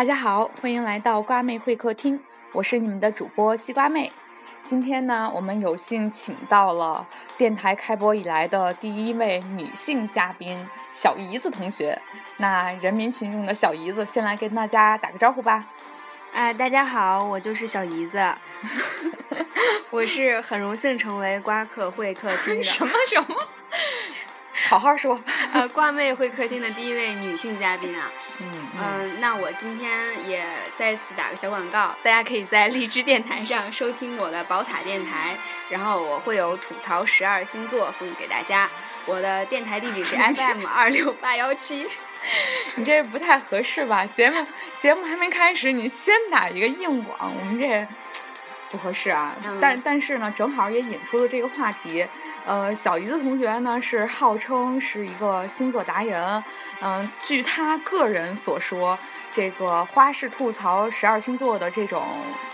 [0.00, 2.18] 大家好，欢迎来到瓜妹会客厅，
[2.52, 4.10] 我是你们的主播西瓜妹。
[4.64, 7.06] 今天呢，我们有幸请到了
[7.36, 12.00] 电台开播以来的第一位女性嘉宾小姨子同学。
[12.38, 15.66] 那人民群众的小姨子，先来跟大家打个招呼吧。
[16.32, 18.18] 哎，大家好，我就是小姨子，
[19.92, 23.36] 我是很荣幸成为瓜客会客厅的什么什么。
[24.68, 25.20] 好好说，
[25.52, 28.10] 呃，挂妹会客厅的第一位女性嘉宾啊，
[28.40, 30.44] 嗯嗯，那我今天也
[30.78, 35.36] 再次打个小广告，大家可以在荔枝电台上收听我的宝塔电台，
[35.68, 38.68] 然后我会有吐槽十二星座送给大家，
[39.06, 41.88] 我的电台地址是 FM 二六八幺七，
[42.76, 44.04] 你这不太合适吧？
[44.06, 44.46] 节目
[44.76, 47.86] 节目还没开始，你先打一个硬广，我们这。
[48.70, 52.06] 不合适啊，但但是呢，正好也引出了这个话题。
[52.50, 56.42] 呃，小姨子同学呢是号称是一个星座达人，
[56.80, 58.98] 嗯，据他个人所说，
[59.30, 62.04] 这个花式吐槽十二星座的这种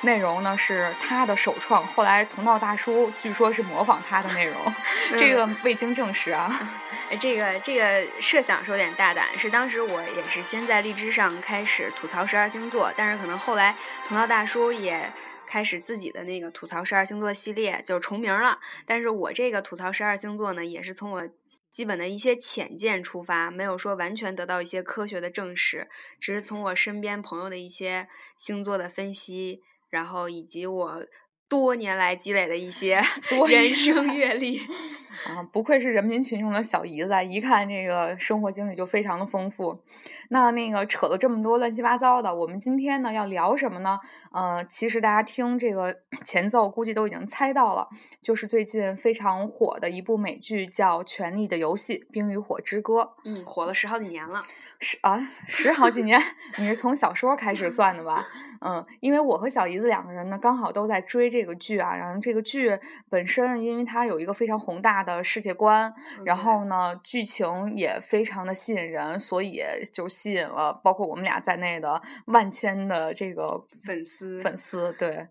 [0.02, 1.86] 内容呢是他的首创。
[1.86, 4.60] 后来同道大叔据说是模仿他的内容，
[5.16, 6.68] 这个未经证实啊。
[7.18, 15.10] 这个这个设想是有点大胆，是当时我也是先在荔枝上开始吐槽十二星座，但是可能后来同道大叔也。
[15.46, 21.28] 开始自己的那个吐槽十二星座系列就重名了，但是我这个吐槽十二星座呢，也是从我
[21.70, 25.88] 基本的一些浅见出发，没有说完全得到一些科学的证实，
[26.20, 31.06] 只是从我身边朋友的一些星座的分析，然后以及我。
[31.48, 33.00] 多年来积累的一些
[33.48, 34.60] 人生阅历
[35.26, 39.80] 啊，不愧是人民群众的小姨子，一看这个生活经历就非常的丰富。
[40.28, 43.98] 那那个扯了这么多乱七八糟的，我们今天呢要聊什么呢？
[44.32, 47.88] 呃，其实大家听这个 前奏，估计都已经猜到了，
[48.20, 53.02] 就是最近非常火的一部美剧，叫《权力的游戏：冰与火之歌》。
[53.24, 54.42] 嗯，火了十好几年了。
[54.78, 56.20] 十啊，十好几年，
[56.58, 58.26] 你是从小说开始算的吧？
[58.60, 61.96] 嗯，因为我和小姨子两个人呢，刚好都在追这个剧啊。
[61.96, 62.78] 然后这个剧
[63.08, 65.94] 本身，因为它有一个非常宏大的世界观，
[66.26, 69.62] 然后呢，剧情也非常的吸引人，所以
[69.94, 74.92] 就吸引了包括我们俩在内的万千的这个粉丝粉丝。
[74.98, 75.28] 对，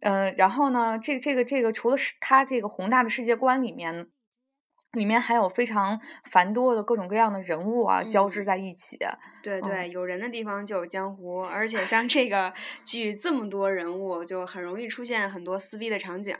[0.00, 4.08] 嗯，然后呢，这这个这个除了是它这个宏大的世界观里面。
[4.94, 8.98] 里面还有非常繁多的各种各样的人物啊，交织在一起。
[9.40, 12.52] 对对，有人的地方就有江湖，而且像这个
[12.84, 16.36] 剧这么多人物，就很容易出现很多撕逼的场景。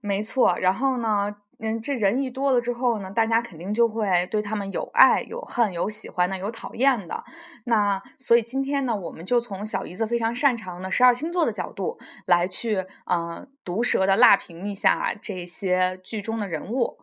[0.00, 7.24] 没错，然后呢，嗯，这人一多了之后呢，大家肯定就会对他们有爱、有恨、有喜欢的、有讨厌的。
[7.64, 16.98] 那所以今天呢，我们就从小姨子非常擅长的十二星座的角度来去，嗯，毒舌的辣评一下这些剧中的人物。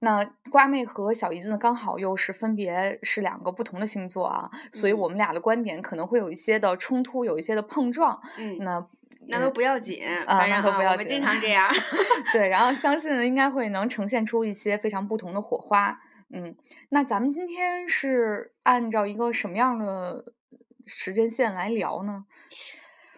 [0.00, 8.20] 那瓜妹和小姨子呢，刚好又是分别是两个不同的星座啊，所以我们俩的观点可能会有一些的冲突，有一些的碰撞。
[8.38, 8.86] 嗯，那
[9.28, 11.70] 那都不要紧，啊，那都不要紧，我们经常这样。
[12.32, 15.98] 对，然后相信应该会能呈现出一些非常不同的火花。
[16.32, 16.56] 嗯，
[16.90, 20.24] 那咱们今天是按照一个什么样的
[20.86, 22.24] 时间线来聊呢？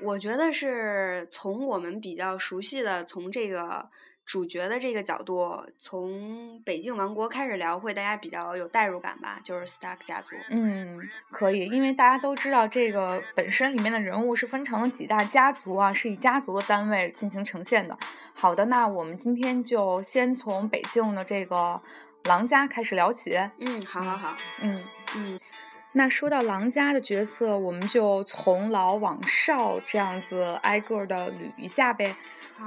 [0.03, 3.91] 我觉得是从我们比较熟悉的，从这个。
[4.27, 9.41] 主角的这个角度，从北境王国开始聊，会大家比较有代入感吧？
[9.45, 10.35] 就是 Stark 家族。
[10.51, 17.97] 嗯，可以，因为大家都知道这个本身里面的人物是分成了几大家族啊，是以家族的单位进行呈现的。
[18.35, 21.81] 好的，那我们今天就先从北境的这个
[22.25, 23.37] 狼家开始聊起。
[23.59, 24.37] 嗯，好好好。
[24.61, 24.83] 嗯
[25.15, 25.39] 嗯，
[25.93, 32.17] 那说到狼家的角色，我们就从老往少这样子挨个的捋一下呗。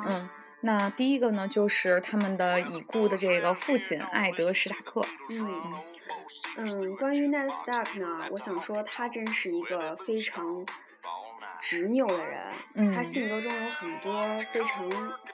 [0.08, 0.30] 嗯。
[0.62, 5.06] 那第一个呢，就是他们的已故的这个父亲艾德·史塔克。
[5.30, 5.74] 嗯
[6.58, 10.66] 嗯，关于 Ned Stark 呢，我想说他真是一个非常。
[11.62, 14.90] 执拗的人，他性格中有很多非常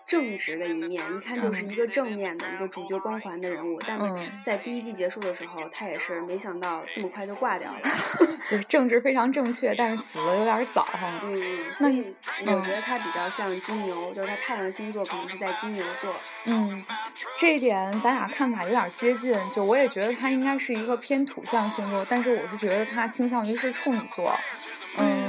[0.06, 3.80] 正直的一面，一看就是一个正面的一个主角光环的人物。
[3.88, 4.00] 但
[4.44, 7.80] 在第一季结束的时候，他也是没想到这么快就挂掉了。
[8.50, 11.22] 对，正直非常正确，但是死的有点早哈。
[11.24, 12.14] 嗯，
[12.44, 16.14] 那我觉得他比较像金牛，就是他太阳星座可能是在金牛座。
[16.46, 16.84] 嗯，
[17.38, 19.36] 这一点咱俩看法有点接近。
[19.52, 24.36] 就我也觉得他应该是一个偏土象星座，但是我是觉得他倾向于是处女座。
[24.98, 25.25] 嗯。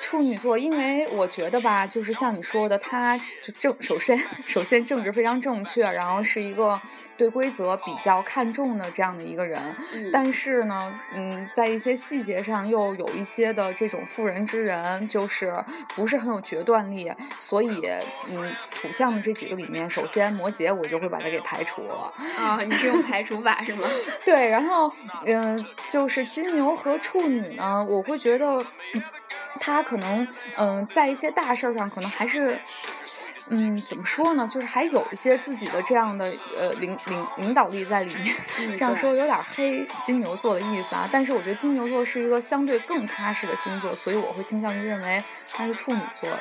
[0.00, 6.80] 处女座，因为我觉得吧，就是像你说的，他就正首先首先政治非常正确，然后是一个
[7.16, 9.74] 对规则比较看重的这样的一个人。
[10.12, 15.54] 但是呢，嗯，在一些细节上又有一些的这种妇人之仁，就是
[15.94, 17.12] 不是很有决断力。
[17.38, 17.88] 所以，
[18.28, 22.12] 嗯，土象的这几个里面，首先摩羯我就会把它给排除了。
[22.36, 23.86] 啊，你是用排除法是吗？
[24.26, 24.92] 对，然后
[25.24, 28.64] 嗯，就是金牛和处女呢，我会觉得。
[29.60, 30.26] 他可能
[30.56, 32.60] 嗯，在一些大事儿上，可能还是。
[33.48, 34.46] 嗯，怎么说呢？
[34.48, 38.34] 就是还有一些自己的这样的呃领领领导力在里面。
[38.78, 41.08] 这样说有点黑金牛座的意思啊。
[41.10, 45.22] 但是我觉得金牛座是一个相对更踏实的星座，所以我会倾向于认为
[45.52, 46.38] 他是处女座的。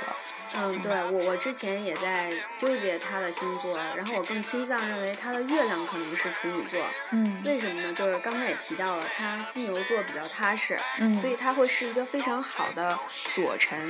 [0.53, 6.79] 嗯，对我我之前也在纠结他的星座，然后我更倾向认为他的月亮可能是处女座。
[7.11, 7.93] 嗯，为什么呢？
[7.93, 12.99] 就是刚才也提到了，他金牛座比较踏实，嗯，所以他会是一个非常好的
[13.33, 13.89] 左臣，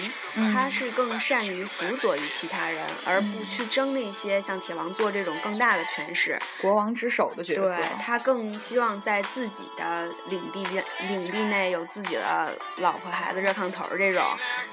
[0.53, 7.61] 他是更善于辅佐于其他人，而不去争那些像铁王座这种更大的权势、国王之首的角色。
[7.61, 10.63] 对他更希望在自己的领地
[11.07, 14.23] 领地内有自己的老婆孩子热炕头这种，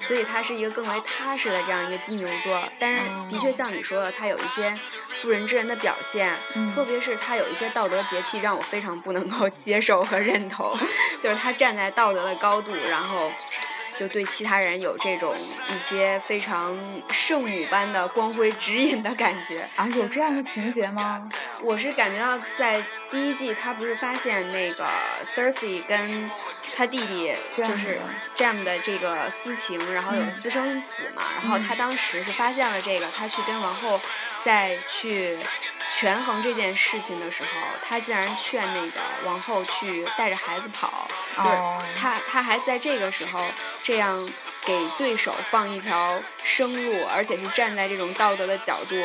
[0.00, 1.77] 所以他是一个更为踏实的这样。
[1.82, 4.74] 一个金牛座，但是的确像你说的，他有一些
[5.20, 6.36] 妇人之仁的表现，
[6.74, 10.76] 特别是他有一些道德洁癖，让我非常不能够 接受和认同。
[11.22, 13.30] 就是他站在道德的高度，然后
[13.98, 15.34] 就对其他人有这种
[15.74, 16.78] 一些非常
[17.10, 21.28] 圣母般的光辉指引的感觉啊，有这样的情节吗？
[21.60, 22.80] 我是感觉到在
[23.10, 24.88] 第一季，他不是发现那个
[25.34, 26.30] Cersei 跟。
[26.76, 27.98] 他弟弟就是
[28.36, 34.00] Jam 的这个私情，然后有私生子嘛，然后他当时是发现了这个，他去跟王后
[34.48, 35.38] 再去
[35.98, 37.48] 权衡这件事情的时候，
[37.86, 41.06] 他竟然劝那个王后去带着孩子跑，
[41.36, 41.56] 就是
[41.94, 43.44] 他他还在这个时候
[43.82, 44.26] 这样。
[44.66, 48.96] 给对手放一条生路，而且是站在这种道德的角度，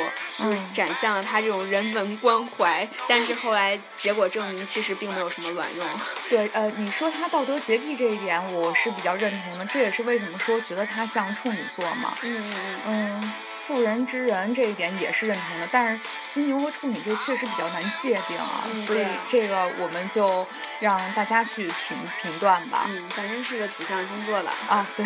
[0.42, 2.86] 嗯，展现了他这种人文关怀。
[3.08, 5.88] 但是后来结果证明，其实并没有什么卵用。
[6.30, 9.64] 对，呃，你说他道德洁癖这一点，我是比较认同的。
[9.68, 12.14] 这也是为什么说觉得他像处女座嘛。
[12.24, 13.34] 嗯嗯嗯嗯。
[13.66, 16.00] 妇人之仁这一点也是认同的，但是
[16.30, 20.46] 金牛和处女这确实比较难界定啊，所以这个我们就
[20.80, 22.86] 让大家去评评断吧。
[22.90, 25.06] 嗯，反正是个土象星座的啊，对，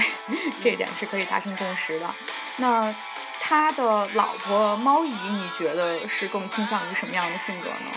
[0.61, 2.15] 这一点是可以达成共识的。
[2.57, 2.93] 那
[3.39, 7.91] 他的老婆猫姨，你觉得是更倾向于什么样的性格呢？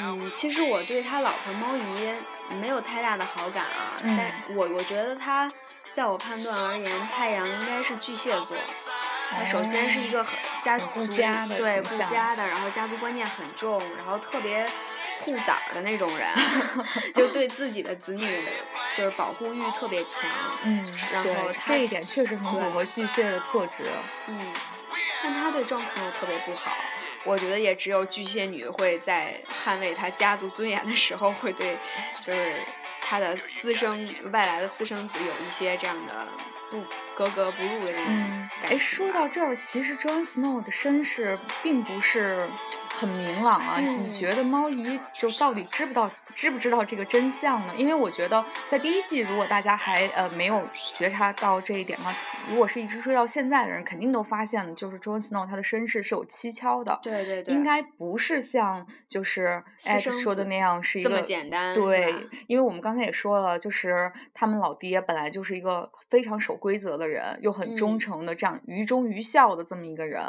[0.00, 2.14] 嗯，其实我对他老婆猫姨
[2.56, 5.50] 没有太大的好感啊，但我我觉得他
[5.94, 8.56] 在我判断而言，太阳应该是巨蟹座。
[9.30, 14.66] 他首先是一个很家族对顾家的，然后家族观念很重，然后特别
[15.20, 16.28] 护崽儿的那种人，
[17.14, 18.42] 就对自己的子女
[18.96, 20.28] 就是保护欲特别强。
[20.62, 23.84] 嗯，然后这一点确实很符合巨蟹的特质。
[24.26, 24.52] 嗯，
[25.22, 26.72] 但他对壮斯诺特别不好，
[27.24, 31.76] 我觉得也只有巨蟹女会在捍卫他家族尊严的时候，会对
[32.24, 32.62] 就是
[33.00, 36.26] 他的私生外来的私生子有一些这样的。
[36.70, 36.84] 不
[37.14, 38.04] 格格不入的人。
[38.06, 42.48] 嗯，哎，说到这儿，其实 Jon Snow 的身世并不是
[42.90, 43.80] 很明朗啊。
[43.80, 47.72] 你觉得猫姨就到底知不道知不知道这个真相呢？
[47.74, 50.62] 因为我觉得在第一季，如果大家还呃没有
[50.94, 52.14] 觉察到这一点的话，
[52.50, 57.00] 如果是一直追到现在的人，肯定都发现了，就是 Jon Snow 他的身世是有蹊跷的。
[57.02, 61.74] 对对对，应该不是像就是艾说的那样是一个这么简单。
[61.74, 62.14] 对，
[62.46, 66.58] 因为我们刚才也说了，就是他们老爹本来就是一个非常守。
[66.58, 70.20] 规则的人又很忠诚的这样愚忠愚孝的这么一个人，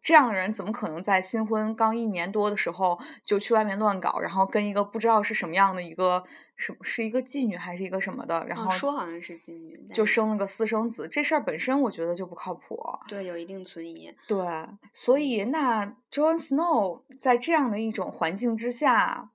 [0.00, 6.22] 这样的人怎么可能在新婚刚一年多的时候就去外面乱搞，然后跟一个不知道是什么样的一个
[6.54, 12.78] 什么是一个妓女还是一个什么的，然后说好像是妓女，就生了个私生子，这事儿本身我觉得就不靠谱，
[13.08, 14.14] 对，有一定存疑。
[14.28, 14.46] 对，
[14.92, 19.30] 所以那 Jon Snow 在这样的一种环境之下。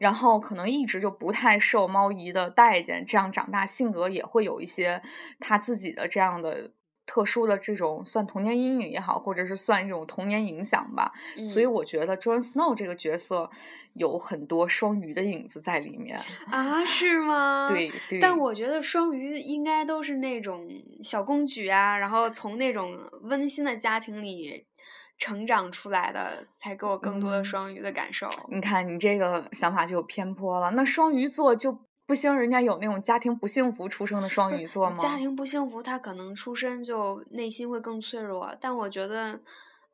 [0.00, 5.00] 然后可能一直就不太受猫姨的待见，这样长大性格也会有一些
[5.38, 6.72] 他自己的这样的
[7.06, 11.12] 特殊的这种算童年阴影也好，或者是算一种童年影响吧。
[11.44, 13.50] 所以我觉得 Jon Snow 这个角色
[13.94, 16.20] 有很多双鱼的影子在里面
[16.50, 16.84] 啊？
[16.84, 17.68] 是吗？
[17.68, 17.90] 对。
[18.08, 20.68] 对但我觉得双鱼应该都是那种
[21.02, 24.66] 小公举啊，然后从那种温馨的家庭里。
[25.16, 28.28] 成长出来的才给我更多的双鱼的感受。
[28.50, 30.72] 你看，你这个想法就有偏颇了。
[30.72, 34.96] 那双鱼座就不兴人家有那种家庭不幸福出生的双鱼座吗？
[34.96, 38.54] 家庭不幸福，他可能出身就内心会更脆弱。
[38.60, 39.40] 但我觉得，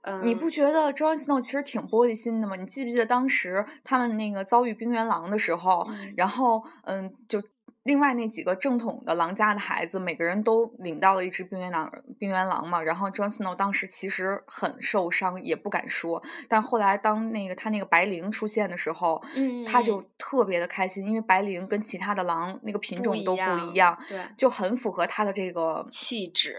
[0.02, 2.56] 嗯，你不觉得 Jon Snow 其实挺玻璃心的吗？
[2.56, 5.86] 你记不记得当时他们那个遭遇冰原狼的时候，
[6.16, 7.42] 然后嗯，就。
[7.84, 12.82] 另外那几个正统的狼家的孩子，每个人都领到了一只冰原狼，冰原狼嘛。
[12.82, 16.22] 然后 Jon Snow 当时其实很受伤，也不敢说。
[16.46, 26.58] 但后来当那个他那个白灵出现的时候，嗯，他就特别的开心，因为白灵跟其他的狼那个品种都不一样，对，就很符合他的这个气质，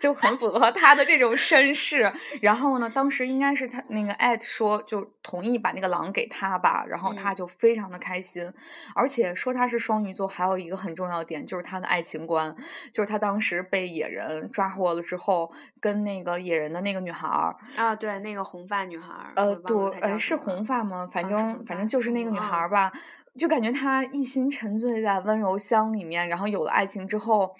[0.00, 2.12] 就很符合他的这种身世。
[2.40, 8.52] 然后呢，当时应该是他那个艾特说就同意把那个狼给他吧，然后他就非常的开心，
[8.94, 10.59] 而且说他是双鱼座，还有。
[10.60, 12.54] 一个很重要的点，就是他的爱情观，
[12.92, 21.08] 就是他当时被野人抓获了之后，跟那个野人的那个女孩儿啊，对，那个红发女孩儿，呃，对，呃，是红发吗？
[21.12, 22.92] 反正反正就是那个女孩嗯儿吧，
[23.38, 27.54] 就感觉她一心沉醉在温柔乡里面，然后有了爱情之后，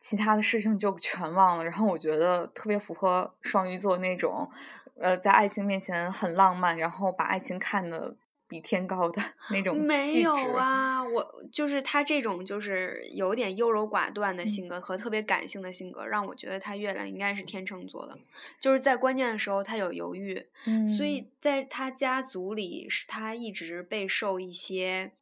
[0.00, 1.64] 其他的事情就全忘了。
[1.64, 4.48] 然后我觉得特别符合双鱼座那种，
[5.00, 8.16] 呃，在爱情面前很浪漫，然后把爱情看得
[8.48, 10.32] 比天高的 那种没有。
[10.54, 18.18] 啊，我就是他这种就是有点优柔寡断的嗯性格和特别感性的性格，让我觉得他月亮应该是天秤座的，
[18.60, 25.12] 就是在关键的时候他有犹豫，嗯，所以在他家族里是他一直备受一些。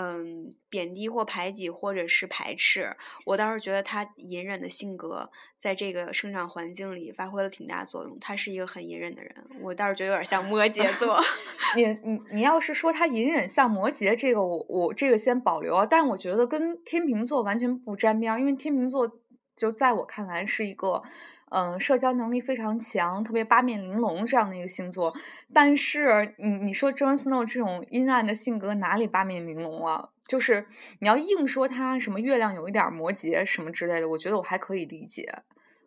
[0.00, 8.16] 嗯，贬低或排挤，或者是排斥，我倒是觉得他隐忍的性格在这个生长环境里发挥了挺大作用。
[8.20, 11.18] 他是一个很隐忍的人，我倒是觉得有点像摩羯座。
[11.74, 19.10] 你你你要是说他隐忍像摩羯，这个我我这个先保留啊，但我觉得跟天秤座完全不沾边，因为天秤座
[19.56, 21.02] 就在我看来是一个。
[21.50, 25.14] 嗯，社交能力非常强，特别八面玲珑这样的一个星座。
[25.52, 30.10] 但是你你说 Jon Snow 这种阴暗的性格哪里八面玲珑了？
[30.26, 30.66] 就是
[31.00, 35.42] 你要硬说他什么月亮有一点摩羯什么之类的，我觉得我还可以理解。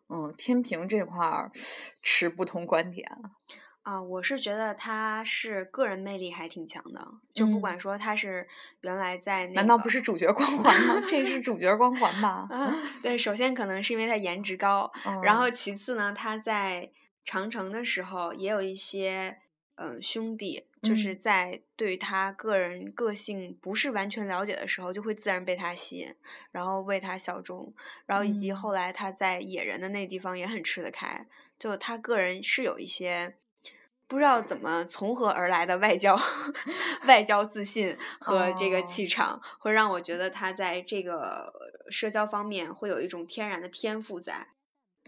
[0.10, 1.50] 嗯，天平这块
[2.02, 3.08] 持不同观点。
[3.84, 7.02] 啊，我是觉得他是个人魅力还挺强的，
[7.34, 8.48] 就不嗯管说他是
[8.82, 11.02] 原来在那难道不是主角光环吗？
[11.10, 12.48] 这是主角光环吧？
[12.52, 14.92] 嗯，对，首先可能是因为他颜值高，
[15.24, 16.92] 然嗯后其次呢，他在
[17.26, 19.36] 长城的时候也有一些
[19.76, 26.14] 呃兄弟，就是嗯在对他个人个性不是完全了解的时候，就会自然被他吸引，
[26.52, 27.74] 然后为他效忠，
[28.06, 31.26] 然后以及嗯后来他在野人的那地方也很吃得开，
[31.58, 33.34] 就他个人是有一些。
[34.12, 36.20] 不知道怎么从何而来的外交
[37.08, 41.50] 外交自信和这个哦气场，会让我觉得他在这个
[41.90, 44.48] 社交方面会有一种天然的天赋在。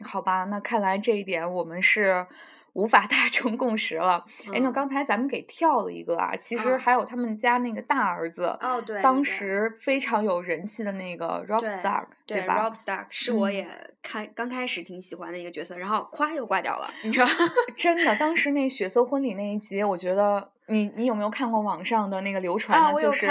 [0.02, 2.26] 好吧，那看来这一点我们是
[2.74, 4.26] 无法达成共识了。
[4.54, 13.68] 哎，那嗯刚才咱们给跳了一个啊，其实嗯还有他们家那个大儿子，哦，对，当时非常有人气的那个 Rob 对 Stark，对吧？Rob Stark 是我嗯也
[14.02, 17.28] 开、刚开始挺喜欢的一个角色，然后咵又挂掉了，你知道？
[17.78, 23.28] 真的，当时那血色婚礼那一集，我觉得你你有没有看过网上的那个流传的，啊就是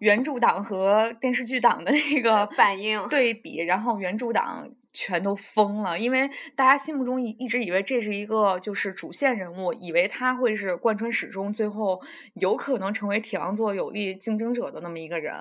[0.00, 12.00] 原著党和电视剧党的那个反应对比，然后原著党全都疯了，因为大家心目中一一直以为这是一个就是主线人物，以为他会是贯穿始终，最后
[12.34, 15.34] 有可能成为铁王座有力竞争者的那么一个人。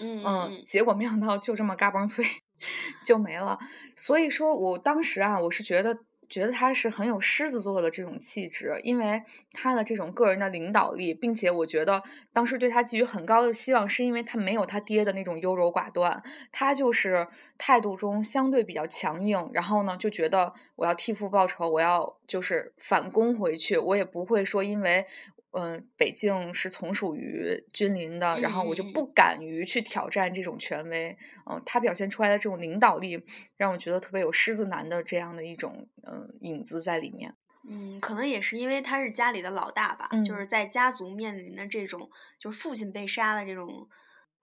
[0.00, 2.24] 嗯嗯，结果没想到就这么嘎嘣脆
[3.04, 3.58] 就没了。
[3.96, 5.98] 所以说我当时啊，我是觉得
[6.28, 25.06] 觉得他是很有狮子座的这种气质，因为他的这种个人的领导力，并且我觉得当时对他寄予很高的希望，是因为他没有他爹的那种优柔寡断，他就是态度中相对比较强硬，然后呢就觉得我要替父报仇，我要就是反攻回去，我也不会说因为。
[25.52, 31.16] 嗯，北境是从属于君临的，然后我就不敢于去挑战这种权威。
[31.50, 33.24] 嗯，他表现出来的这种领导力，
[33.56, 37.34] 让我觉得特别有狮子男的这样的一种嗯影子在里面。
[37.68, 43.88] 嗯，可能也是因为他是家里的老大吧，嗯就是在家族面临的这种就是父亲被杀的这种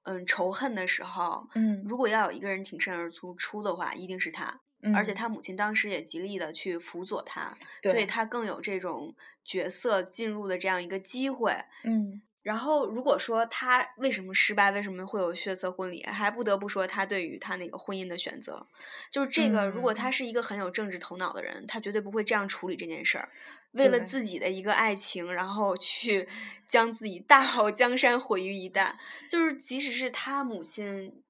[0.04, 4.62] 嗯仇恨的时候，嗯如果要有一个人挺身而出出的话，一定是他。
[4.94, 11.56] 而且嗯他母亲当时也极力的去辅佐他，所以对他更有这种角色进入的这样一个机会。
[11.84, 18.68] 嗯然后，如果说他为什么失败，为什么会有血色婚礼，还不得不说他对于他那个婚姻的选择，
[19.10, 19.66] 就是这个。
[19.66, 23.30] 如果他嗯是一个很有政治头脑的人，他绝对不会这样处理这件事儿。
[23.72, 26.30] 为了自己的一个爱情，然后去
[26.70, 28.94] 将自己大好江山毁于一旦，
[29.28, 31.24] 就是即使是他母亲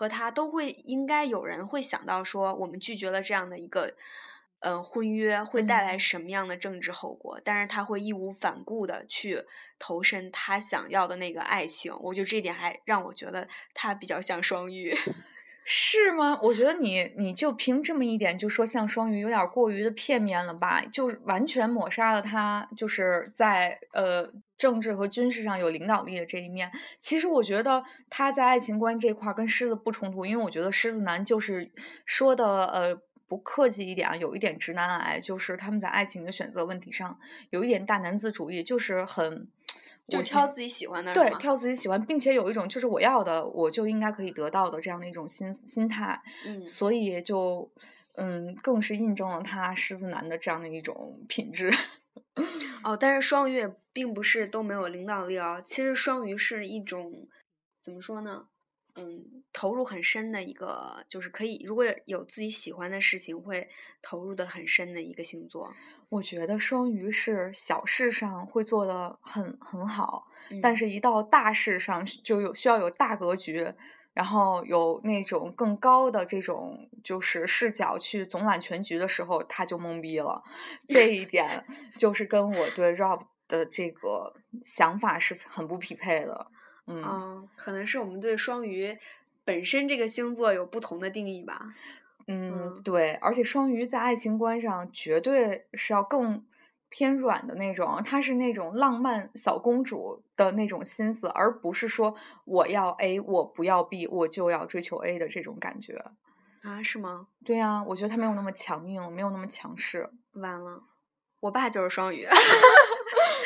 [0.00, 3.94] 和他都会，应该有人会想到说，我们拒绝了这样的一个。
[4.62, 7.40] 嗯，婚约会带来嗯什么样的政治后果？
[7.42, 9.42] 但是他会义无反顾的去
[9.78, 14.94] 投身他想要的那个爱情，我觉得这一点还让我觉得他比较像双鱼。
[15.64, 16.38] 是吗？
[16.42, 20.84] 我觉得你你就凭这么一点就说像双鱼，有点过于的片面了吧？
[20.86, 26.70] 就完全抹杀了他就是在呃政治和军事上有领导力的这一面。
[27.00, 31.70] 其实我觉得他在爱情观这块跟狮子不冲突，因为我觉得狮子男就是
[32.04, 33.00] 说的呃。
[33.30, 37.16] 不客气一点啊，有一点直男癌，就是他们在爱情的选择问题上
[37.50, 39.46] 有一点大男子主义，就是很
[40.08, 47.70] 就挑自己喜欢的，对挑自己喜欢，并且有一种就是我要的我就应该可以得到的这样的一种心心态，嗯，所以就
[48.16, 51.72] 嗯更是印证了他狮子男的这样的一种品质。
[52.82, 55.62] 哦，但是双鱼也并不是都没有领导力哦。
[55.64, 57.28] 其实双鱼是一种
[57.82, 58.46] 怎么说呢？
[58.96, 63.68] 嗯投入很深的一个，就是可以如果有自己喜欢的事情，会
[64.02, 65.72] 投入的很深的一个星座。
[66.08, 73.72] 我觉得双鱼是小事上会做的很很好，嗯但是一到大事上就有需要有大格局，
[74.12, 80.42] 然后有那种更高的这种就是视角去总揽全局的时候，他就懵逼了。
[80.88, 81.64] 这一点
[81.96, 86.48] 就是跟我对 Rob 的这个想法是很不匹配的。
[86.90, 88.98] 嗯，嗯，可能是我们对双鱼
[89.44, 91.74] 本身这个星座有不同的定义吧。
[92.26, 96.44] 嗯，嗯对，而且双鱼在爱情观上绝对是要更
[96.88, 106.04] 偏软的那种，她是那种浪漫小公主的那种心思，而不是说我要 A，我不要 B，我就要追求 A 的这种感觉。
[106.62, 107.26] 啊，是吗？
[107.44, 110.82] 对呀、我觉得她没有那么强硬，没有那么强势，完了，
[111.40, 112.26] 我爸就是双鱼。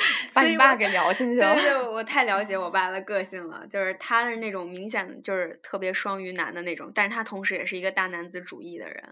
[0.33, 1.55] 把你爸给聊进去了。
[1.55, 9.03] 对对，我太了解我爸的个性了，就是他是那种明显的就是特别双鱼男的那种，但是他同时也是一个大男子主义的人。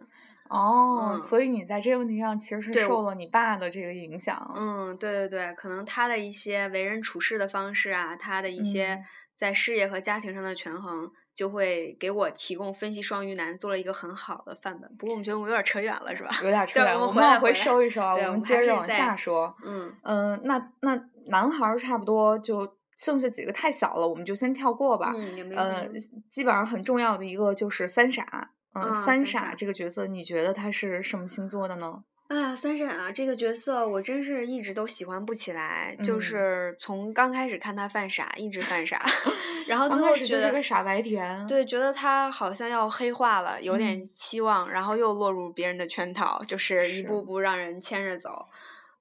[0.48, 4.54] 哦，嗯所以你在这个问题上其实是受了你爸的这个影响。
[4.56, 9.04] 嗯，对对对，可能他的一些为人处事的方式啊，他的一些嗯
[9.36, 14.90] 在事业和家庭上的权衡，就会给我提供分析双鱼男做了一个很好的范本。
[14.96, 16.30] 不过我们觉得我们有点扯远了，是吧？
[16.42, 19.54] 有点扯远，我们往回我们回来回收一收啊，我们接着往下说。
[19.64, 25.12] 嗯嗯，那那男孩儿差不多就剩下几个太小了，我们就先跳过吧。
[25.16, 25.88] 嗯，呃，
[26.30, 28.50] 基本上很重要的一个就是三傻。
[28.74, 32.02] 嗯，啊三傻这个角色，你觉得他是什么星座的呢？
[32.36, 39.02] 啊，三婶啊，这个角色我真是一直都喜欢不起来，就嗯是从刚开始看他犯傻，一直犯傻，
[39.66, 41.46] 然后最后觉得就是个傻白甜。
[41.46, 48.46] 对，觉得他好像要黑化了，有点嗯期望，然后又落入别人的圈套，就是一步步让人牵着走。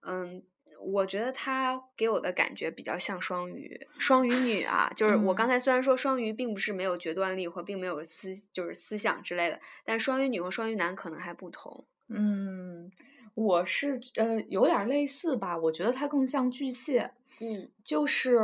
[0.03, 0.41] 嗯，
[0.79, 11.85] 我觉得他给我的感觉比较像双鱼，双鱼女啊，就是我刚嗯才虽然说双鱼并不是没有决断力或并没有思就是思想之类的，但双鱼女和双鱼男可能还不同。
[12.13, 12.91] 嗯，
[13.35, 17.11] 我是呃有点儿类似吧，我觉得他更像巨蟹。
[17.43, 18.37] 嗯就是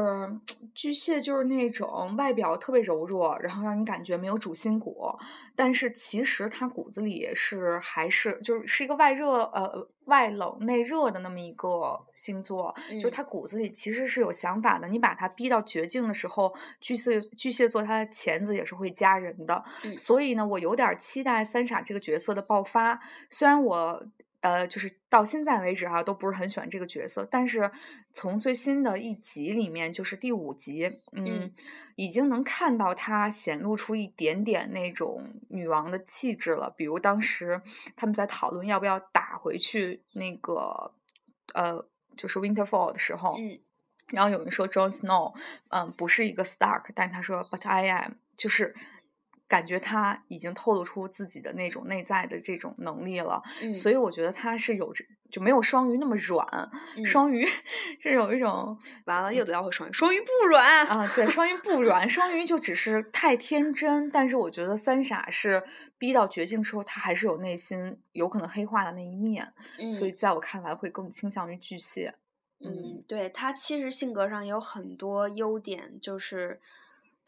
[0.74, 5.16] 巨蟹，就是那种外表特别柔弱，然后让你感觉没有主心骨，
[5.56, 14.88] 但是其实他骨子里是还是就是是一个外热呃外冷内热的那么一个星座，就是他骨子里其实是有想法的。
[14.88, 23.00] 你把他逼到绝境的时候，巨蟹巨蟹座他的钳子也是会夹人的，嗯所以呢，我有点儿期待三傻这个角色的爆发。
[23.30, 24.08] 虽然我
[24.48, 27.70] 呃，就是到现在为止哈、都不是很喜欢这个角色，但是
[28.14, 31.54] 从最新的一集里面，就是第五集，嗯，嗯。
[31.98, 36.74] 已经能看到她显露出一点点那种女王的气质了。
[36.78, 37.60] 比如当时
[37.96, 40.94] 他们在讨论要不要打回去那个
[41.56, 41.84] 呃，
[42.16, 43.60] 就是 Winterfell 的时候，嗯。
[44.10, 45.36] 然后有人说 Jon Snow，
[45.70, 48.76] 嗯，不是一个 Stark，但他说 But I am，就是
[49.48, 56.46] 感觉他已经透露出自己的那种内在的这种能力了，嗯，所以我觉得他是有着就没有双鱼那么软，
[56.98, 57.06] 嗯。
[57.06, 57.46] 双鱼
[58.02, 65.64] 是有一种完了又得聊回双鱼，双鱼不软啊，对，双鱼不软，双鱼就只是太天真，但是我觉得三傻是
[65.98, 69.54] 逼到绝境之后，他还是有内心有可能黑化的那一面，
[69.92, 70.18] 所以嗯。
[70.18, 72.16] 在我看来会更倾向于巨蟹。
[72.60, 76.60] 嗯，对他其实性格上也有很多优点，就是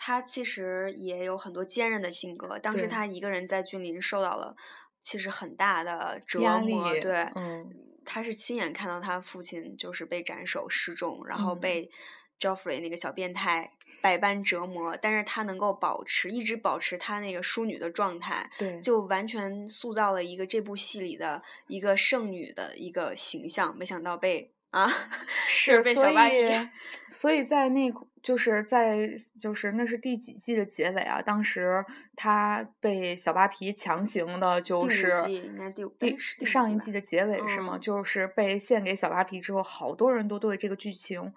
[0.01, 2.57] 他其实也有很多坚韧的性格。
[2.57, 4.55] 当时他一个人在军营受到了
[5.01, 7.69] 其实很大的折磨，对，嗯
[8.05, 11.91] 他是亲眼看到他父亲就是被斩首示众，然后嗯被
[12.39, 23.77] Joffrey 那个小变态百般折磨，但是他能够保持一直保持他那个淑女的状态，对，就完全塑造了一个这部戏里的一个圣女的一个形象。
[23.77, 24.87] 没想到被啊，
[25.47, 26.37] 是被所小扒皮。
[26.37, 26.69] 以，
[27.09, 31.21] 所以在那个就是在就是那是第几季的结尾啊？
[31.21, 31.83] 当时
[32.15, 37.77] 他被小扒皮强行的，就是季应该第五第上一季的结尾是吗？
[37.77, 41.33] 嗯就是被献给小扒皮之后，好多人都对这个剧情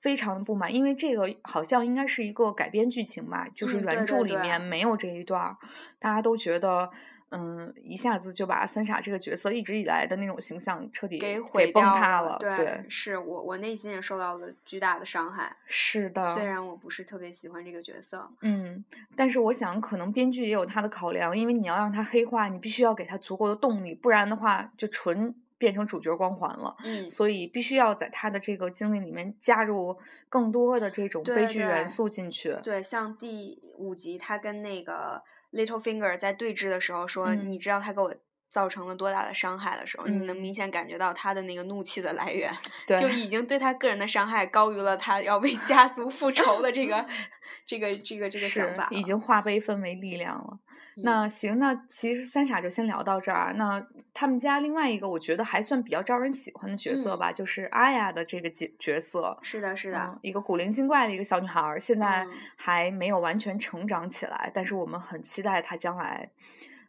[0.00, 5.56] 非常的不满，因为这个好像应该是一个改编剧情吧，就是原著里面没有这一段儿，
[5.98, 6.90] 大家都觉得。
[7.34, 12.38] 嗯，一下子就把三傻这个角色一直以来的那种形象彻底给毁崩掉塌了。
[12.38, 15.54] 对，是我我内心也受到了巨大的伤害。
[15.66, 16.34] 是的。
[16.34, 18.84] 虽然我不是特别喜欢这个角色，嗯，
[19.16, 26.76] 但是我想，可能编剧也有他的考量，因为你要让他黑化，你必须要给他足够的动力，不然的话就纯变成主角光环了。
[26.84, 29.96] 嗯，所以必须要在他的这个经历里面加入
[30.28, 32.56] 更多的这种悲剧元素进去。
[32.62, 35.22] 对，像第五集他跟那个
[35.54, 38.14] Littlefinger 在对峙的时候说，嗯你知道他给我
[38.48, 42.52] 造成了多大的伤害的时候，你能嗯明显感觉到他的那个怒气的来源，
[42.86, 47.04] 对，就已经对他个人的伤害高于了他要为家族复仇的这个
[47.66, 48.88] 这个这个这个想法。
[48.90, 50.58] 已经化悲愤为力量了。
[50.96, 53.52] 嗯那行，那其实三傻就先聊到这儿。
[53.54, 59.36] 那他们家另外一个我觉得还算比较招人喜欢的角色嗯吧，就是阿雅的这个角角色。
[59.42, 66.30] 是的，是的，嗯，一个古灵精怪的一个小女孩儿，现在嗯还没有完全成长起来，但是我们很期待她将来，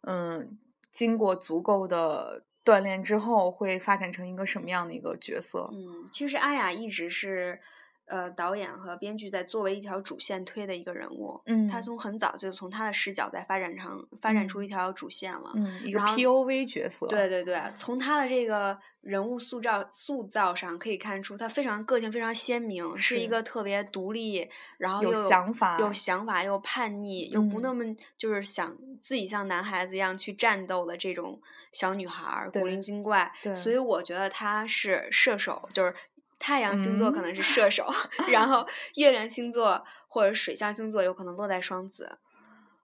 [0.07, 0.57] 嗯，
[0.91, 5.69] 经过足够的锻炼之后，会发展成一个什么样的一个角色。
[5.73, 7.59] 嗯，其实阿雅一直是
[8.07, 11.41] 呃导演和编剧在作为一条主线推的一个人物。
[11.45, 15.51] 嗯，他从很早就从他的视角在发展成发展出嗯一条主线了。
[15.55, 17.07] 嗯一个 POV 角色。
[17.07, 27.83] 对对对，从他的这个人物塑造塑造上可以看出，他非常个性非常鲜明，是一个特别独立，然后有又想法有想法又叛逆，又不嗯那么
[28.17, 31.39] 就是想自己像男孩子一样去战斗的这种
[31.71, 33.31] 小女孩儿，古灵精怪。
[33.41, 35.93] 对所以我觉得她是射手，就是。
[36.39, 37.85] 太阳星座可嗯能是射手，
[38.31, 42.17] 然后 月亮星座或者水象星座有可能落在双子。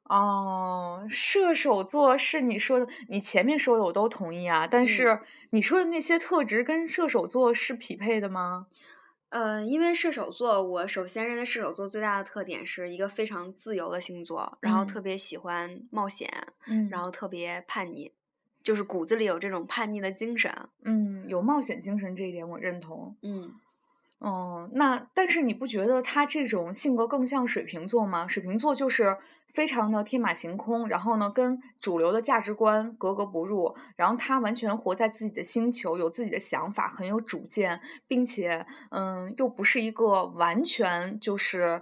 [0.05, 5.19] 哦，射手座是你说的，你前面说的我都同意啊，但嗯是
[5.51, 8.67] 你说的那些特质跟射手座是匹配的吗？
[9.29, 16.29] 嗯，因为射手座，我首先认为射手座最大的特点是一个非常自由的星座，然后特嗯别喜欢冒险，
[16.67, 18.11] 嗯然后特别叛逆，
[18.63, 20.51] 就是骨子里有这种叛逆的精神。
[20.83, 23.15] 嗯，有冒险精神这一点我认同。
[23.21, 23.51] 嗯，
[24.19, 28.27] 哦，那但是你不觉得他这种性格更像水瓶座吗？
[28.27, 29.17] 水瓶座就是
[29.53, 41.81] 非常的天马行空，然后呢，跟主流的价值观格格不入，然后他完全活在自己的星球，有自己的想法，很有主见，并且嗯，又不是一个完全就是。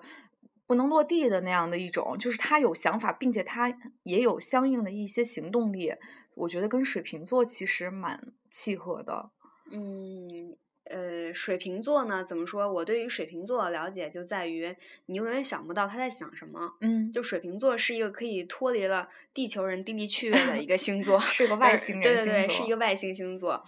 [0.70, 5.92] 不能落地的那样的一种，就是他有想法，并且他也有相应的一些行动力，
[6.40, 9.30] 我觉得跟水瓶座其实蛮契合的。
[9.72, 12.72] 嗯，呃，水瓶座呢，怎么说？
[12.72, 14.76] 我对于水瓶座的了解就在于，
[15.08, 16.78] 你永远想不到他在想什么。
[16.82, 23.64] 嗯，就水瓶座是一个可以脱离了地球人地利 趣味的一个星座，是个外星人对对对，是一个外星星座。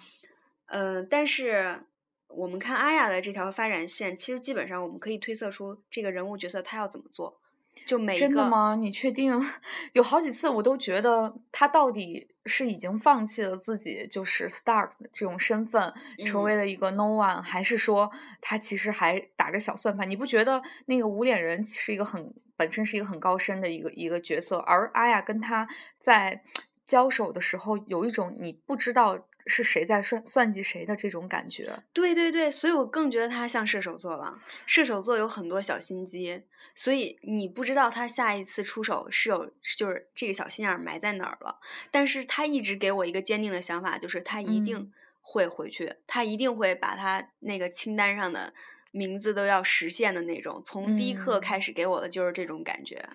[0.68, 1.82] 呃，但是
[2.30, 7.38] 我们看阿雅的这条发展线，其实基本上我们可以推测出这个人物角色他要怎么做。
[7.86, 8.76] 就每一个真的吗？
[8.76, 9.40] 你确定？
[9.94, 15.94] 有好几次我都觉得他到底是已经放弃了自己就是 Stark 的这种身份，
[16.26, 20.10] 成嗯为了一个 No One，还是说他其实还打着小算盘？
[20.10, 25.68] 你不觉得那个无脸人是一个很本身是一个很高深的一个一个角色，而阿雅跟他
[26.00, 26.44] 在
[26.86, 29.18] 交手的时候，有一种你不知道
[29.52, 31.84] 是谁在算算计谁的这种感觉。
[31.92, 34.40] 对对对，所以我更觉得他像射手座了。
[34.66, 41.60] 射手座有很多小心机，所以你不知道他下一次出手是有就是这个小心眼埋在哪儿了。
[41.92, 48.54] 但是他一直给我一个坚定的想法，就是他一定嗯会回去，他一定会把他那个清单上的
[48.92, 50.64] 名字都要实现的那种。
[50.66, 53.10] 从第一刻嗯开始给我的就是这种感觉。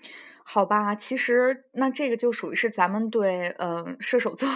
[0.49, 4.49] 好吧，其实那这个就属于是咱们对呃射手座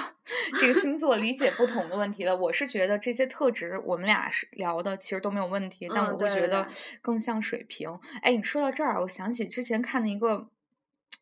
[0.61, 2.37] 这个星座理解不同的问题了。
[2.37, 6.69] 我是觉得这些特质我们俩是聊的其实都没有问题，但嗯我会觉得
[7.03, 7.99] 更像水瓶。
[8.23, 10.49] 哎，你说到这儿，我想起之前看的一个。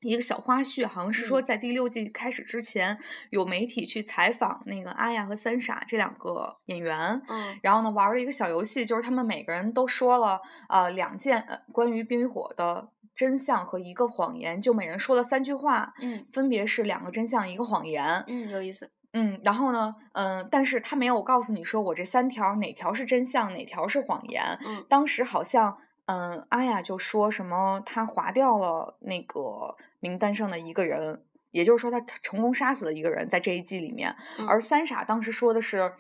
[0.00, 2.96] 一个小花絮，好像是说嗯在第六季开始之前，
[3.30, 18.24] 有媒体去采访那个阿雅和三傻这两个演员，嗯然后呢，玩了一个小游戏，就是他们每个人都说了呃两件呃关于《冰与火》的真相和一个谎言，就每人说了三句话，嗯分别是两个真相一个谎言。
[18.28, 18.92] 嗯，有意思。
[19.12, 24.56] 嗯，然后呢，嗯、但是他没有告诉你说我这三条哪条是真相，哪条是谎言。
[24.64, 34.14] 嗯当时好像，嗯，阿雅就说什么他划掉了那个名单上的一个人，也就是说他成功杀死了一个人，在这一季里面。
[34.38, 35.92] 嗯而三傻当时说的是，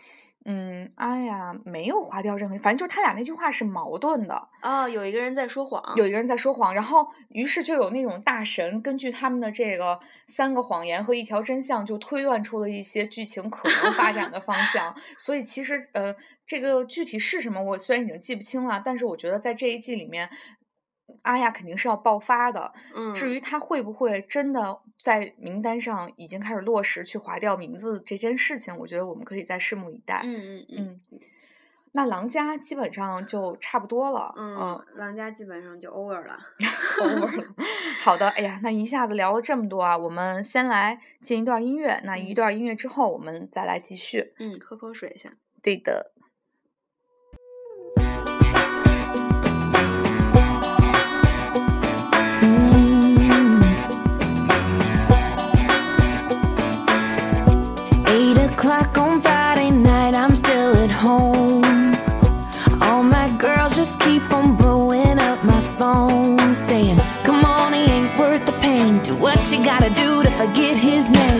[0.50, 4.48] 嗯，阿雅没有划掉任何，反正就是他俩那句话是矛盾的。
[4.62, 5.94] 哦，有一个人在说谎。
[5.94, 14.94] 有一个人在说谎，然后于是就有那种大神根据他们的这个三个谎言和一条真相，就推断出了一些剧情可能发展的方向。
[15.18, 20.30] 所以其实呃，这个具体是什么，我虽然已经记不清了，但是我觉得在这一季里面，
[21.24, 22.72] 阿雅肯定是要爆发的。
[22.96, 30.22] 嗯，至于他会不会真的在名单上已经开始落实去划掉名字这件事情，我觉得我们可以再拭目以待。
[30.24, 31.20] 嗯嗯嗯嗯，
[31.92, 34.34] 那狼家基本上就差不多了。
[34.36, 36.38] 嗯，狼家基本上就 over 了。
[37.00, 37.54] over 了。
[38.00, 42.00] 好的，哎呀，那一下子聊了这么多啊，我们先来进一段音乐。
[42.04, 44.32] 那一嗯段音乐之后，我们再来继续。
[44.38, 45.32] 嗯，喝口水先。
[45.62, 46.12] 对的。
[69.52, 71.37] you gotta do to forget his name.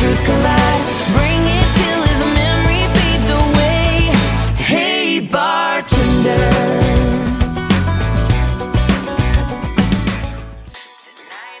[0.00, 0.82] Truth collide.
[1.14, 4.08] Bring it till his memory fades away.
[4.56, 6.48] Hey bartender.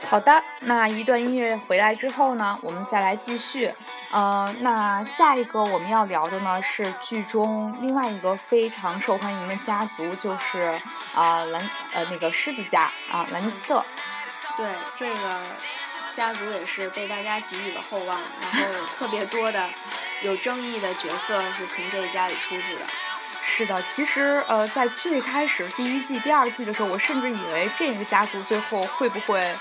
[0.08, 3.72] 好的，那一段音乐回来之后呢，我们再来继续。
[4.10, 10.80] 呃，那下一个我们要聊的呢是剧中另外一个非常受欢迎的家族，就是
[11.14, 13.84] 啊、兰呃那个狮子家啊、兰尼斯特。
[14.56, 15.40] 对这个
[16.20, 19.66] 家族也是被大家给予了厚望，然后 特别多的
[20.20, 22.86] 有争议的角色是从这家里出自的。
[23.42, 29.56] 是的，其实呃，在最开始第一季、第二季的时候，我甚至以为这个家族最后会不会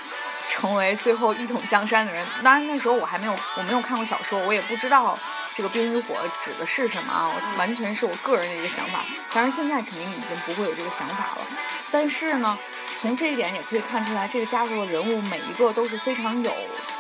[0.49, 2.25] 成为最后一统江山的人。
[2.43, 5.17] 当然那时候我还没有，我没有看过小说，我也不知道
[5.53, 8.99] 这个冰与火指的是什么啊，我完全是我个人的一个想法。
[9.31, 11.47] 当然现在肯定已经不会有这个想法了，
[11.91, 12.57] 但是呢，
[12.95, 16.51] 从这一点也可以看出来，这个家族的人物每一个都是非常有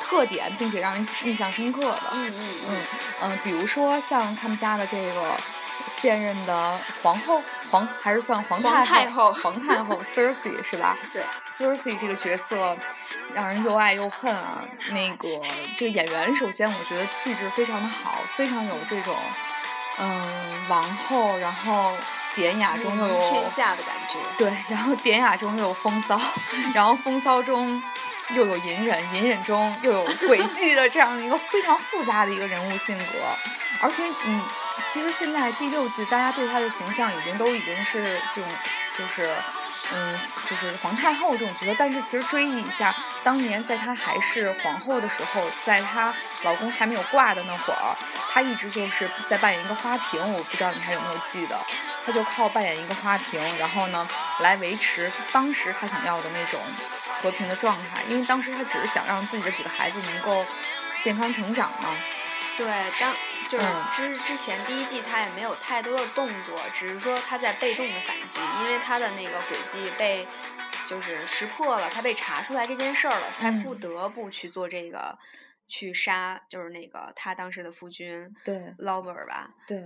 [0.01, 2.03] 特点，并且让人印象深刻的。
[2.13, 2.77] 嗯嗯嗯
[3.21, 5.35] 嗯，比如说像他们家的这个
[5.87, 11.23] 现任的皇后，皇还是算皇皇太太后皇太后 Cersei 是吧 对
[11.57, 12.75] ，？Cersei 这个角色
[13.33, 14.63] 让人又爱又恨啊。
[14.91, 15.27] 那个
[15.77, 19.15] 这个演员，首先我觉得气质非常的好，非常有这种
[19.99, 21.93] 嗯王后，然后
[22.35, 24.17] 典雅中又有天下的感觉。
[24.37, 26.19] 对，然后典雅中又有风骚，
[26.73, 27.81] 然后风骚中
[28.29, 33.05] 又有隐忍，隐忍中又有诡计的这样一个非常复杂的一个人物性格。
[33.81, 34.41] 而且，嗯，
[34.91, 38.49] 其实现在第六季大家对她的形象已经都已经是这种，
[38.97, 39.31] 就是，
[39.93, 41.75] 嗯，就是皇太后这种角色。
[41.77, 47.95] 但是其实追忆一下，当年在她还是皇后的时候，在她老公还没有挂的那会儿，
[48.31, 50.19] 她一直就是在扮演一个花瓶。
[50.33, 51.59] 我不知道你还有没有记得？
[52.03, 54.07] 她就靠扮演一个花瓶，然后呢，
[54.39, 56.59] 来维持当时她想要的那种
[57.21, 58.01] 和平的状态。
[58.09, 60.43] 因为当时她只是想让自己的几个孩子能够
[61.03, 61.89] 健康成长嘛。
[62.57, 62.67] 对，
[62.99, 63.13] 当
[63.49, 63.85] 就是嗯。
[63.91, 70.27] 之之前第一季他也没有太多的动作，只是说他在被动的反击，因为他的那个轨迹被
[70.87, 75.17] 就是识破了，他被查出来这件事儿了，才不嗯得不去做这个
[75.69, 79.55] 去杀，就是那个他当时的夫君对劳伯尔吧。
[79.67, 79.85] 对，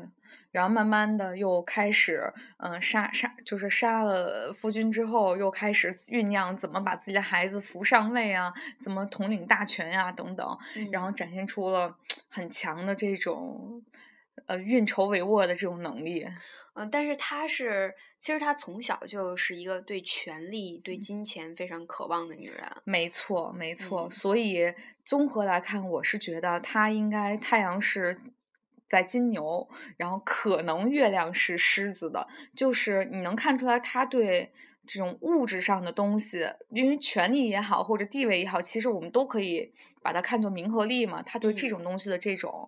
[0.52, 10.58] 然后慢慢的又开始，嗯，杀杀就是杀了夫君之后，又开始酝酿怎么把自己的孩子扶上位啊，怎么统领大权呀、等等，
[10.92, 11.96] 然后嗯展现出了
[12.30, 13.84] 很强的这种，
[14.48, 16.28] 呃，运筹帷幄的这种能力。
[16.76, 22.66] 嗯，但是她是，其实她从小就是一个对权力、对金钱非常渴望的女人。
[22.84, 24.08] 没错，没错。
[24.08, 24.74] 嗯所以
[25.06, 28.20] 综合来看，我是觉得她应该太阳是
[28.90, 34.52] 在金牛，然后可能月亮是狮子的，就是你能看出来她对
[34.88, 41.22] 这种物质上的东西，因为权力也好或者地位也好，其实我们都可以把它看作名和利嘛。
[41.22, 42.68] 他对这嗯种东西的这种。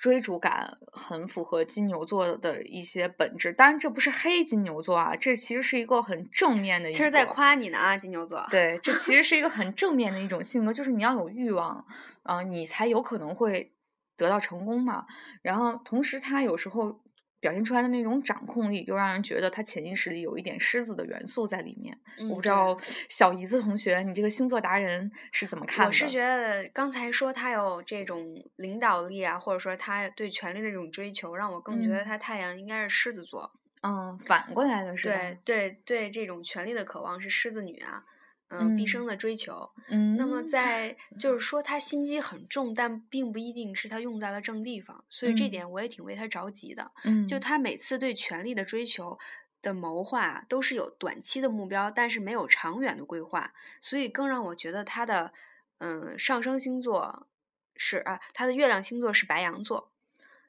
[0.00, 6.92] 追逐感很符合金牛座的一些本质，当然这不是黑金牛座啊，这其实是一个很正面的一。
[6.92, 8.44] 其实在夸你呢啊，金牛座。
[8.50, 11.84] 对，这其实是一个很正面的一种性格，就是你要有欲望，
[12.22, 13.74] 啊、你才有可能会
[14.16, 15.04] 得到成功嘛。
[15.42, 17.02] 然后同时，他有时候
[17.40, 21.98] 表现出来的那种掌控力，又让人觉得他潜意识里有一点狮子的元素在里面。
[22.18, 22.76] 嗯我不知道
[23.08, 25.88] 小姨子同学，你这个星座达人是怎么看的？
[25.88, 33.50] 我是觉得刚才说他有这种领导力啊，或者说他对权力的这种追求，让我更觉得嗯他太阳应该是狮子座。
[33.82, 35.14] 嗯，反过来的是吧？
[35.16, 38.04] 对对对，这种权力的渴望是狮子女啊，
[38.50, 39.70] 嗯，毕嗯生的追求。
[39.88, 46.90] 嗯，那么在就是说他心机很重，但并不一定是他用在了正地方，所以这嗯点我也挺为他着急的。
[47.04, 49.18] 嗯，就他每次对权力的追求
[49.62, 55.32] 的谋划都是有短期的目标，但是没有长远的规划，所以更让我觉得他的
[55.78, 57.28] 嗯上升星座
[57.76, 59.92] 是啊，他的月亮星座是白羊座，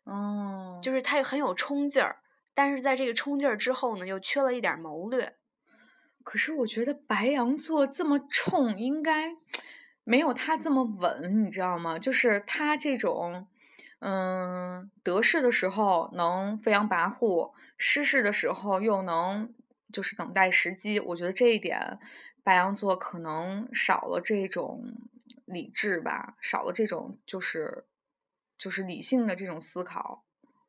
[0.05, 2.17] 哦，就是他也很有冲劲儿，
[2.53, 5.35] 但是在这个冲劲儿之后呢，又缺了一点儿谋略。
[6.23, 9.35] 可是我觉得白羊座这么冲，应该
[10.03, 11.99] 没有他这么稳，你知道吗？
[11.99, 13.47] 就是他这种
[13.99, 19.53] 嗯，得势的时候能飞扬跋扈，失势的时候又能
[19.93, 20.99] 就是等待时机。
[20.99, 21.99] 我觉得这一点，
[22.43, 24.83] 白羊座可能少了这种
[25.45, 27.85] 理智吧，少了这种就是
[28.57, 30.23] 就是理性的这种思考。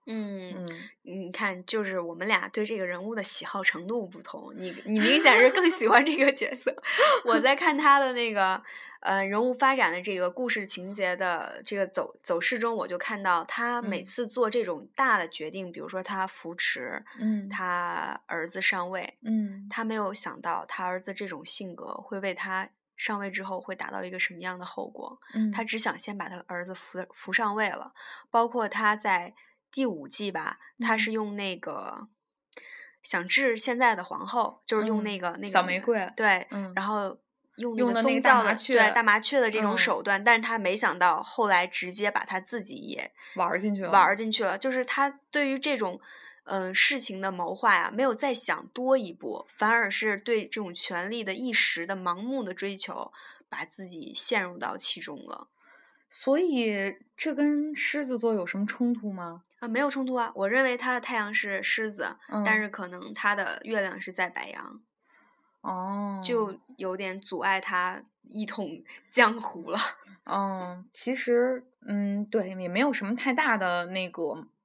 [0.06, 6.74] 嗯，嗯，你看，就是我们俩对这个人物的喜好程度不同，你你明显是更喜欢这个角色。
[7.24, 8.60] 我在看他的那个
[9.00, 14.04] 呃人物发展的这个故事情节的这个走走势中，我就看到他每嗯。
[14.04, 17.48] 次做这种大的决定，比如说他扶持嗯。
[17.48, 19.68] 他儿子上位，嗯。
[19.70, 25.18] 他没有想到他儿子这种性格会为他上位之后会达到一个什么样的后果。
[25.34, 27.92] 嗯，他只想先把他儿子扶扶上位了，
[28.30, 29.32] 包括他在
[29.72, 32.06] 第五季吧，他是嗯用那个
[33.02, 37.18] 想治现在的皇后，就是用那嗯个那个小玫瑰对，嗯然后
[37.56, 46.00] 用用的那那个宗个大麻教的对雀大麻雀的这种嗯手段，但是他没想到后来直接把他自己也玩儿进去了，玩儿进去了，就是他对于这种。
[46.44, 53.12] 嗯，事情的谋划呀，没有再想多一步，反而是对这种权力的一时的盲目的追求，
[53.48, 55.46] 把自己陷入到其中了。
[56.14, 59.44] 所以这跟狮子座有什么冲突吗？
[59.61, 60.31] 啊，没有冲突啊！
[60.35, 64.83] 我认为他的太阳是狮子，但嗯是可能他的月亮是在白羊，
[65.62, 69.79] 哦，就有点阻碍他一统 江湖了。
[70.25, 74.22] 嗯， 其实，嗯，对，也没有什么太大的那个，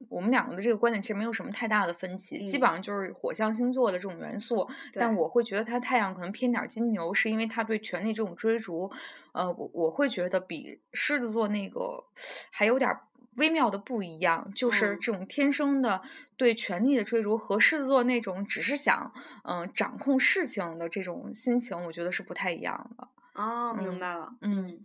[0.09, 4.67] 我们两个的这个观点其实没有什么太大的分歧，基嗯本上就是火象星座的这种元素。
[4.93, 8.91] 但我会觉得他太阳可能偏点儿金牛，是因为他对权力这种追逐，
[9.31, 12.03] 呃，我我会觉得比狮子座那个
[12.51, 13.01] 还有点儿
[13.37, 16.01] 微妙的不一样，就是嗯这种天生的
[16.35, 19.11] 对权力的追逐和狮子座那种只是想
[19.43, 23.07] 嗯、呃掌控事情的这种心情，我觉得是不太一样的。
[23.33, 24.33] 哦，嗯明白了。
[24.41, 24.77] 嗯，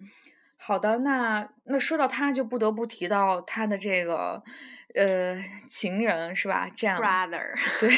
[0.59, 4.43] 好的，那那说到他，就不得不提到他的这个
[4.95, 6.69] 呃情人是吧？
[6.77, 7.91] 这样 Brother， 对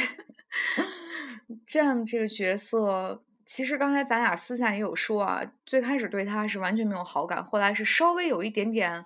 [1.67, 9.05] ，Jam 这个角色，其实刚才咱俩私下也有说啊，最开始对他是完全没有好感，后来是稍微有一点点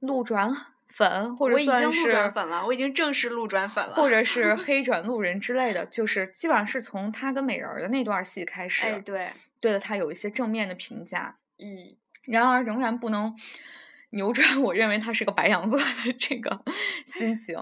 [0.00, 0.50] 路转
[0.86, 3.94] 粉，或者算是转粉了，我已经正式路转粉了。
[3.94, 11.36] 或者是 黑转路人之类的，就是基本上是从他跟美人儿的那段戏开始，哎，对，对了他有一些正面的评价。
[11.58, 13.34] 嗯，然而仍然不能
[14.10, 16.62] 扭转我认为他是个白羊座的这个
[17.04, 17.56] 心情，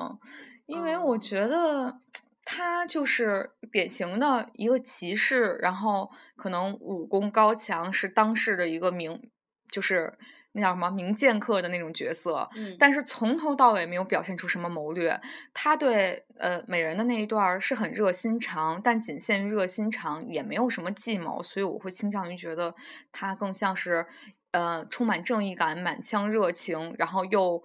[0.67, 1.99] 因为我哦觉得
[2.45, 9.31] 他就是典型的一个骑士，然后可能武功高强，是当世的一个名，
[9.71, 10.13] 就是
[10.55, 12.49] 那叫什么名剑客的那种角色。
[12.57, 15.21] 嗯，但是从头到尾没有表现出什么谋略。
[15.53, 22.75] 他对呃美人的那一段是很热心肠，但仅限于热心肠，也没有什么计谋，所以我会倾向于觉得
[23.13, 24.07] 他更像是
[24.53, 27.63] 呃充满正义感、满腔热情，然后又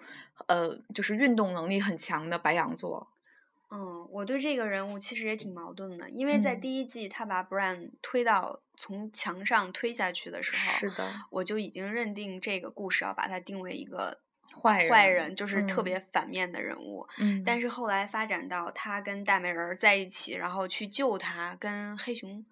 [0.48, 3.08] 呃就是运动能力很强的白羊座。
[3.72, 6.62] 嗯，我对这个人物其实也挺矛盾的，因为在嗯。
[6.62, 14.20] 第一季他把 Bran 推到从墙上推下去的时候，是的，我就已经认定这个故事要把它定为一个
[14.60, 15.84] 坏人坏人，就是特嗯。
[15.84, 17.08] 别反面的人物。
[17.18, 22.44] 嗯，但是后来发展到他跟大美人儿在一起，然后去救他，跟黑熊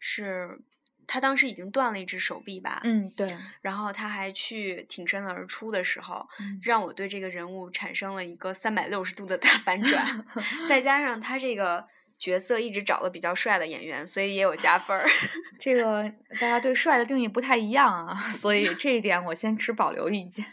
[0.00, 0.58] 是，
[1.06, 10.24] 他当时已经断了一只手臂吧，嗯对，然后他还去挺身而出的时候，嗯让我对这个人物产生了一个三百六十度的大反转，
[10.68, 11.86] 再加上他这个
[12.18, 15.06] 角色一直找了比较帅的演员，所以也有加分儿。
[15.58, 16.04] 这个
[16.40, 20.44] 大家对帅的定义不太一样啊， 所以这一点我先持保留意见。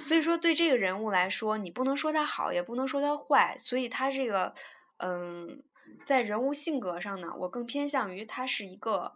[0.00, 4.54] 所以说，对这个人物来说，你不能说他好，也不能说他坏，所以他这个，
[4.98, 5.62] 嗯，
[6.06, 9.12] 在人物性格上呢，我更偏向于他是一个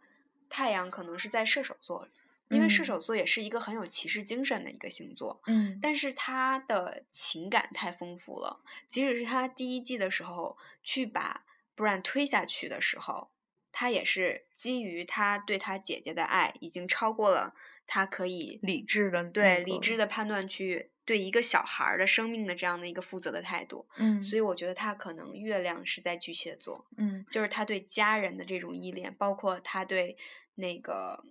[0.52, 2.06] 太阳，可能是在射手座，
[2.48, 5.40] 因为射嗯手座也是一个很有骑士精神的一个星座。
[5.46, 11.44] 嗯但是他的情感太丰富了，即使是他第一季的时候去把
[11.74, 13.30] Bran 推下去的时候，
[13.72, 17.54] 他也是基于他对他姐姐的爱，已经超过了
[17.86, 23.86] 他可以理智的对那个理智的判断去对一个小孩儿的生命的这样的一个负责的态度。
[23.96, 30.16] 嗯，所以我觉得他可能月亮是在巨蟹座，嗯就是他对家人的这种依恋，包括他对
[30.54, 31.24] 那个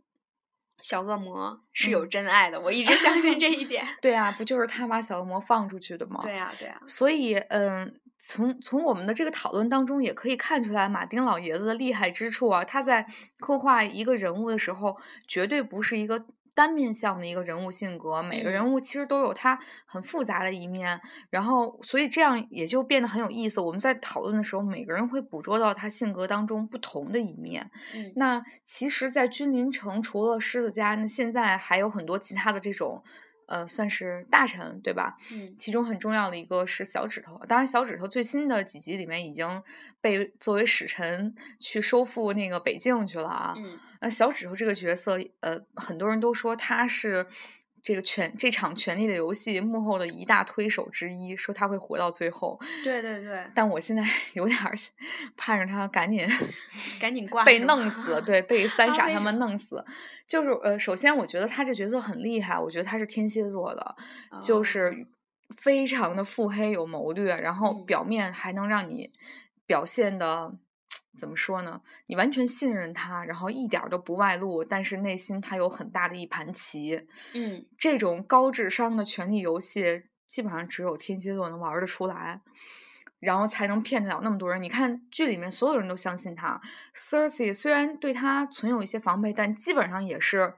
[0.81, 3.85] 小恶魔是有嗯真爱的，我一直相信这一点。
[4.01, 6.19] 对啊，不就是他把小恶魔放出去的吗？
[6.23, 12.65] 对呀、对呀、所以，嗯，从从我们的这个讨论当中，也可以看出来马丁老爷子的厉害之处啊。
[12.65, 13.05] 他在
[13.39, 14.97] 刻画一个人物的时候，
[15.27, 16.25] 绝对不是一个
[16.61, 19.57] 单面向的一个人物性格，每个嗯人物其实都有他
[19.87, 21.01] 很复杂的一面。
[21.31, 23.59] 然后，所以这样也就变得很有意思。
[23.59, 27.71] 我们在讨论的时候，每个人会捕捉到他性格当中不同的一面。
[27.95, 33.03] 嗯，那其实，在君临城除了狮子家，那现在还有很多其他的这种
[33.47, 35.17] 呃，算是大臣，对吧？
[35.31, 39.61] 嗯其中很重要的一个是小指头，当然小指头最新的几集里面已经
[39.99, 43.53] 被作为使臣去收复那个北境去了啊。
[43.57, 47.27] 嗯那小指头这个角色，呃，很多人都说他是
[47.81, 52.59] 这个权这场权力的游戏幕后的一大推手之一，说他会活到最后。
[52.83, 54.03] 对对对，但我现在
[54.33, 54.73] 有点儿
[55.35, 56.27] 盼着他赶紧
[56.99, 59.83] 赶紧 挂被弄死，对，被三傻他们弄死。
[60.27, 63.95] 就是呃，首先我觉得他这角色很厉害，我觉得他是天蝎座的，
[64.41, 65.07] 就哦是
[65.57, 69.11] 非常的腹黑有谋略，然后嗯表面还能让你
[69.65, 70.53] 表现的。
[71.17, 71.81] 怎么说呢？
[72.07, 77.07] 你完全信任他，然后一点儿都不外露，但是内心他有很大的一盘棋。
[77.33, 82.41] 嗯这种高智商的权力游戏，基本上只有天蝎座能玩得出来，
[83.19, 84.63] 然后才能骗得了那么多人。
[84.63, 86.61] 你看剧里面所有人都相信他
[86.95, 90.53] ，Cersei 虽然对他存有一些防备，但基本上也是，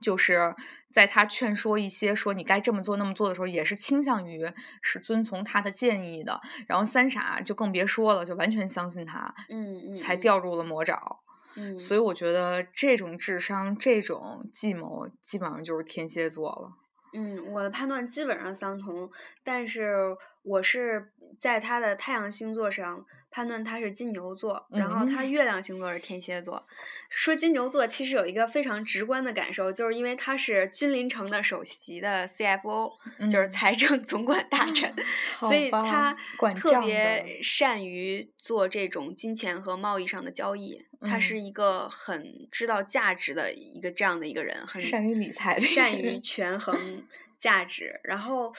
[0.00, 0.54] 就是
[0.94, 4.48] 在他劝说一些说你该这么做那么做的时候，也是倾向于
[4.80, 6.40] 是遵从他的建议的。
[6.68, 11.18] 然后三傻就更别说了，就完全相信他，嗯嗯，才嗯掉入了魔爪。
[11.56, 16.72] 嗯，所以我觉得这种智商、这种计谋，基本上就是天蝎座了。
[17.12, 19.10] 嗯，我的判断基本上相同，
[19.44, 26.66] 但是我是在他的太阳星座上判断他是金牛座，然后他嗯月亮星座是天蝎座。
[27.10, 32.92] 说金牛座其实有一个非常直观的感受，就是因为他是君临城的首席的 CFO，、
[33.30, 34.94] 就是嗯财政总管大臣，
[35.38, 36.16] 好所以他
[36.54, 40.84] 特别善于做这种金钱和贸易上的交易。
[41.06, 47.04] 他嗯是一个很知道价值的一个这样的一个人，很善于理财善于 权衡
[47.38, 48.00] 价值。
[48.04, 48.50] 然后，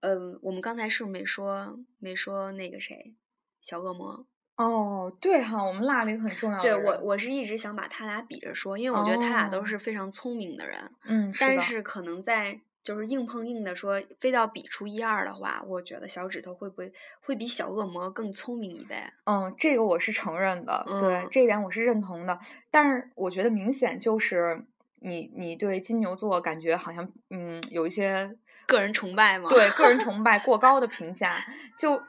[0.00, 3.14] 嗯，我们刚才是不是没说没说那个谁，
[3.60, 4.26] 小恶魔？
[4.56, 6.74] 哦，对哈，我们落了一个很重要的对。
[6.74, 12.60] 我我是一直想把他俩比着说，因为我觉得他俩都哦是非常聪明的人，嗯，的但是可能在。
[12.80, 16.90] 就是硬碰硬的说，非要比出一二的话，我觉得小指头会不会
[17.20, 18.96] 会比小恶魔更聪明一倍？
[19.24, 22.38] 嗯，这个我是承认的，对嗯这一点我是认同的。
[22.70, 24.64] 但是我觉得明显就是
[25.00, 28.34] 你你对金牛座感觉好像嗯有一些
[28.68, 29.48] 个人崇拜吗？
[29.50, 31.44] 对个人 崇拜过高的评价。
[31.76, 32.00] 就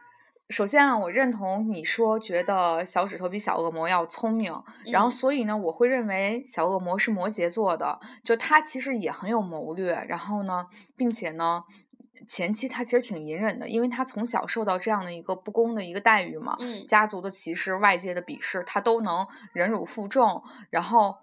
[0.50, 4.54] 首先啊，我认同你说觉得小指头比小恶魔要聪明，
[4.92, 11.64] 然后嗯所以呢，我会认为小恶魔是摩羯座的，就他其实也很有谋略，然后呢，并且呢。
[12.28, 21.16] 前期他其实挺隐忍的，因为他从小受到这样的一个不公的一个待遇嘛，嗯家族的歧视、外界的鄙视，他都能忍辱负重，然后，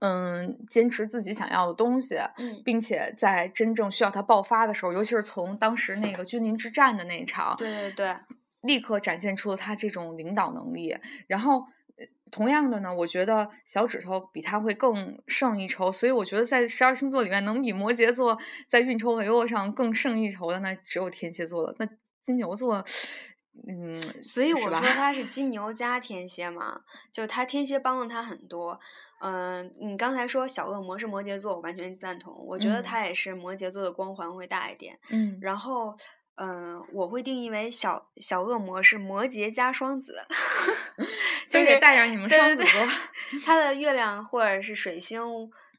[0.00, 8.16] 嗯，坚持自己想要的东西，嗯，并且在真正需要它爆发的时候，尤其是从当时那个君临之战的那一场，对对对，
[8.60, 10.96] 立刻展现出了他这种领导能力。
[11.26, 11.60] 然后，
[11.96, 18.38] 呃同样的呢，我觉得小指头比他会更胜一筹，所以我觉得在十二星座里面，能比摩羯座
[18.68, 21.74] 在运筹帷幄上更胜一筹的，那只有天蝎座了。
[21.78, 21.88] 那
[22.20, 22.84] 金牛座，
[23.66, 26.82] 嗯，所以我说他是 金牛加天蝎嘛，
[27.12, 28.78] 就他天蝎帮了他很多。
[29.20, 32.32] 嗯，你刚才说小恶魔是摩羯座，我完全赞同。
[32.46, 34.96] 我觉得嗯他也是摩羯座的光环会大一点。
[35.10, 35.96] 嗯，然后，
[36.36, 40.14] 嗯，我会定义为小小恶魔是摩羯加双子，
[41.50, 42.80] 就就是得带上你们双子座。
[43.44, 45.20] 他的月亮或者是水星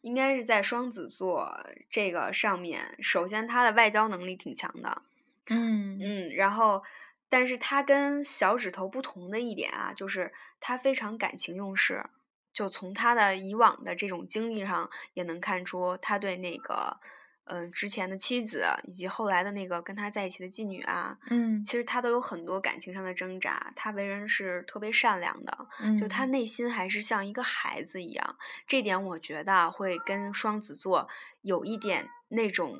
[0.01, 1.49] 应该是在双子座
[1.89, 2.95] 这个上面。
[3.01, 5.01] 首先，他的外交能力挺强的。
[5.49, 6.84] 嗯嗯，然后，
[7.30, 12.03] 但是他跟小指头不同的一点啊，就是他非常感情用事。
[12.51, 16.97] 就从他的以往的这种经历上，也能看出他对那个，
[17.45, 23.71] 嗯、之前的妻子以及后来的那个跟他在一起的妓女啊，嗯其实他都有很多感情上的挣扎。
[23.75, 25.67] 他为人是特别善良的，
[26.01, 28.36] 就他嗯内心还是像一个孩子一样。
[28.67, 31.07] 这点我觉得啊会跟双子座
[31.41, 32.75] 有一点那种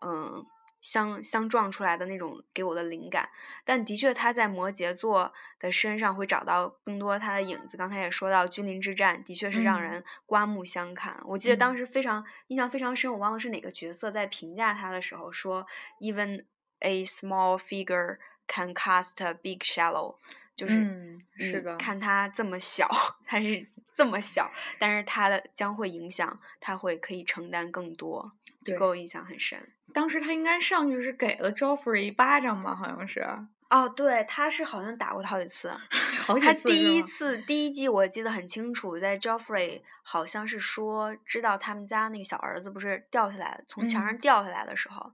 [0.00, 0.44] 嗯
[0.80, 3.28] 相相撞出来的那种给我的灵感。
[3.64, 7.76] 但的确，他在摩羯座的身上会找到更多他的影子。
[7.76, 11.20] 刚才也说到君临之战，的确是让嗯人刮目相看。
[11.24, 15.66] 我记得当嗯时非常印象非常深，我忘了是哪个角色在评价他的时候说
[16.00, 16.44] ，even
[16.80, 20.16] a small figure can cast a big shadow。
[20.56, 22.86] 就是，嗯是的看他这么小，
[23.24, 28.32] 他是这么小，但是他的将会影响，他会可以承担更多，
[28.64, 29.58] 对给我印象很深。
[29.92, 33.24] 当时他应该上去是给了 Joffrey 一巴掌吧，好像是，
[33.70, 35.70] 哦，对，他是好像打过他好几次。
[36.20, 45.10] 好几他次是吗第一次第一季我记得很清楚，在 Joffrey 好像是说知道他们家那个小儿子不是掉下来，从墙上嗯掉下来的时候、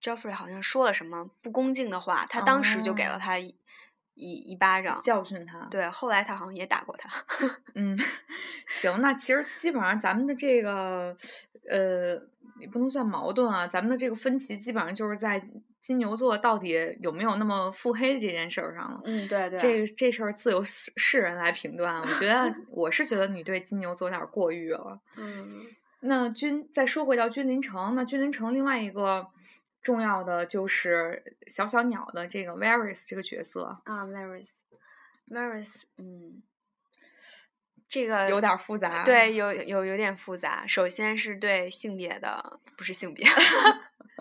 [0.00, 3.54] j o f f r e y 好像说了什么不恭敬的话，他当时就给了哦他一、
[4.14, 5.00] 一一巴掌。
[5.02, 5.58] 教训他。
[5.70, 7.10] 对，后来他好像也打过他。
[7.74, 7.98] 嗯，
[8.68, 11.16] 行，那其实基本上咱们的这个
[11.68, 12.20] 呃
[12.62, 15.46] 也不能算矛盾啊，咱们的这个分歧基本上就是在
[15.80, 19.02] 金牛座到底有没有那么腹黑这件事儿上了。
[19.04, 22.00] 嗯，对对，这这事儿自由世世人来评断。
[22.00, 24.98] 我觉得我是觉得你对金牛座有点过誉了。
[25.16, 25.46] 嗯
[26.04, 29.26] 那君再说回到君临城，那君临城另外一个
[29.82, 36.42] 重要的就是小小鸟的这个 Varys 这个角色，啊，Maris，Maris，嗯，
[37.92, 39.04] 这个有点儿复杂。
[39.04, 40.66] 对，有有有点复杂。
[40.66, 43.26] 首先是对性别的，不是性别。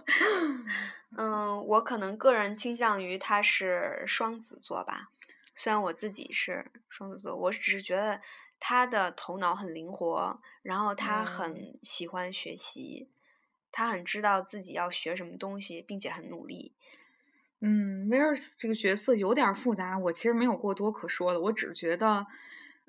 [1.15, 5.09] 嗯，我可能个人倾向于他是双子座吧，
[5.55, 8.19] 虽然我自己是双子座，我只是觉得
[8.59, 13.09] 他的头脑很灵活，然后他嗯很喜欢学习，
[13.71, 16.73] 他很知道自己要学什么东西，并且很努力。
[17.61, 22.27] 嗯威尔斯这个角色有点儿复杂，我其实没有过多可说的，我只觉得，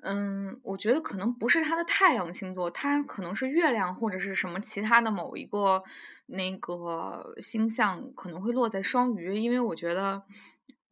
[0.05, 5.81] 嗯，我觉得可能不是他的太阳星座，他可能是月亮或者是什么其他的某一个
[6.25, 10.21] 那个星象可能会落在双鱼，因为我觉得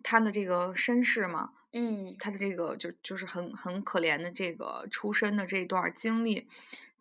[0.01, 6.47] 他的这个身世嘛，嗯他的这个就就是很很可怜的这个出身的这一段经历，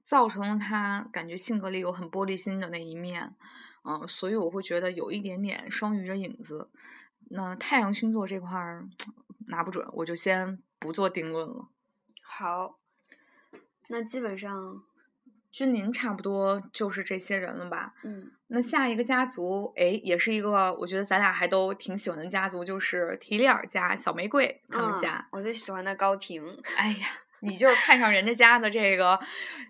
[0.03, 3.33] 造成了他感觉性格里有很玻璃心的那一面，
[3.85, 6.69] 嗯、所以我会觉得有一点点双鱼的影子。
[7.31, 8.89] 那太阳星座这块儿
[9.47, 11.69] 拿不准，我就先不做定论了。
[12.41, 12.78] 好，
[13.88, 14.82] 那基本上，
[15.53, 17.93] 君临差不多就是这些人了吧？
[18.03, 25.28] 嗯那下一个家族，哎，也是一个我觉得咱俩还都挺喜欢的家族，就是提利尔家、小玫瑰他们嗯家。
[25.32, 26.43] 我最喜欢的高婷，
[26.76, 27.07] 哎呀，
[27.41, 29.20] 你就是看上人家家的这个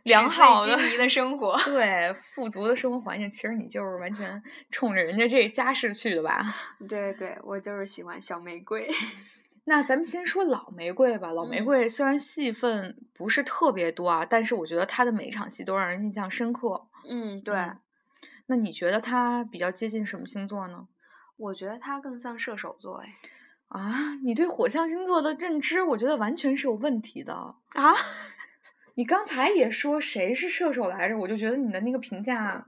[0.05, 0.77] 良好的。
[0.77, 4.41] 金的生活 对富足的生活环境，其实你就是完全
[4.71, 6.55] 冲着人家这家世去的吧？
[6.89, 8.89] 对对，我就是喜欢小玫瑰。
[9.71, 11.31] 那咱们先说老玫瑰吧。
[11.31, 16.89] 老玫嗯瑰虽然戏份不是特别多啊，但是我觉得她的每一场戏都让人印象深刻。
[17.09, 17.79] 嗯，对，嗯
[18.47, 20.89] 那你觉得她比较接近什么星座呢？
[21.37, 23.15] 我觉得他更像射手座哎。
[23.69, 27.33] 啊，你对火象星座的认知，我觉得完全是有问题的。
[27.35, 27.95] 啊？
[28.97, 32.67] 你刚才也说谁是射手来着，我就觉得你的那个评价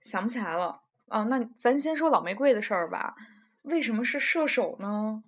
[0.00, 0.80] 想不起来了。
[1.08, 3.14] 啊，那咱先说老玫瑰的事儿吧。
[3.64, 5.22] 为什么是射手呢？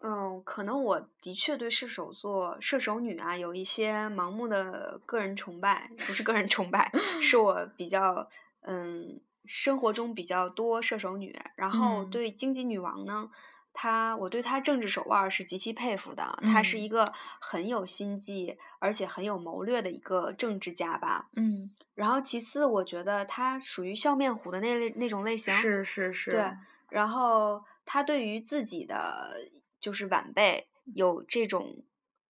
[0.00, 6.90] 嗯，可能我的确对射手座、射手女啊有一些盲目的个人崇拜，不是个人崇拜，
[7.20, 8.28] 是 我比较
[8.62, 11.36] 嗯生活中比较多射手女。
[11.56, 12.10] 然后嗯。
[12.10, 13.28] 对荆棘女王呢，
[13.72, 16.80] 她我对她政治手腕儿是极其佩服的，她是嗯。
[16.80, 21.28] 一个很有心计而且很有谋略的一个政治家吧。
[21.34, 26.52] 嗯，然后其次，我觉得她属于笑面虎的那类那种类型，是是是，对，
[26.90, 29.36] 然后她对于自己的
[29.80, 31.82] 就是晚辈有这种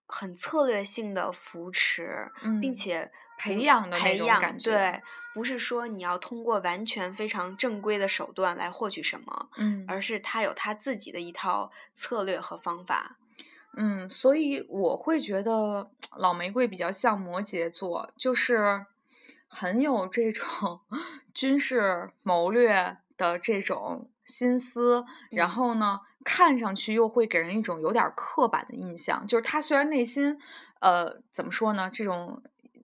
[0.07, 2.31] 很策略性的扶持，
[2.61, 4.71] 并嗯且培养的那培养，种感觉。
[4.71, 5.03] 对，
[5.35, 9.85] 不是说你要通过完全非常正规的手段来获取什么，嗯。
[9.87, 13.17] 而是他有他自己的一套策略和方法。
[13.77, 18.87] 嗯，所以我会觉得老玫瑰比较像摩羯座，就是
[19.47, 20.81] 很有这种
[21.33, 25.51] 军事谋略的这种心思，然嗯。
[25.51, 29.27] 后呢，看上去又会给人一种有点刻板的印象。
[29.27, 30.39] 就是他虽然内心，
[30.81, 32.43] 呃，怎么说呢，这种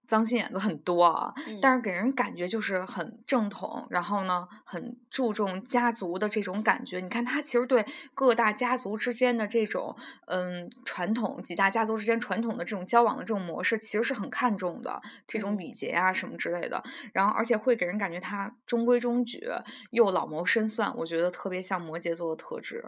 [0.09, 7.01] 脏心眼子很多啊，但嗯是给人感觉就是很正统，然后呢，很注重家族的这种感觉。
[7.01, 7.85] 你看他其实对
[8.15, 9.95] 各大家族之间的这种
[10.27, 16.83] 嗯传统，几大家族之间传统的这种交往的这种模式，其实是很看重的，这种嗯礼节啊什么之类的。
[17.13, 19.47] 然后而且会给人感觉他中规中矩，
[19.91, 22.85] 又老谋深算，我觉得特别像摩羯座的特质。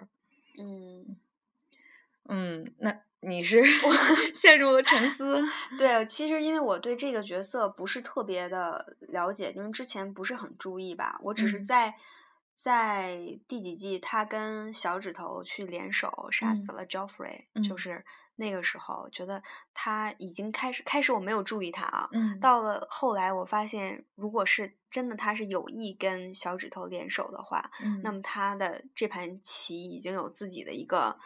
[0.58, 1.16] 嗯，
[2.28, 3.62] 嗯，那你是
[4.34, 5.42] 陷入了沉思。
[5.78, 11.66] 对，其实因为我对这个角色不是特别的了解，因为之前不是很注意吧，我只是嗯。
[11.66, 11.94] 在
[12.54, 16.72] 在第几季他跟小指头去联手杀死嗯。
[16.72, 17.62] 了 Joffrey，、嗯。
[17.62, 18.04] 就是
[18.36, 19.42] 那个时候觉得
[19.74, 31.18] 他已经开始开始我没有注意他啊，嗯到了后来我发现，如果是真的他是有意跟小指头联手的话，嗯那么他的这盘棋已经有自己的一个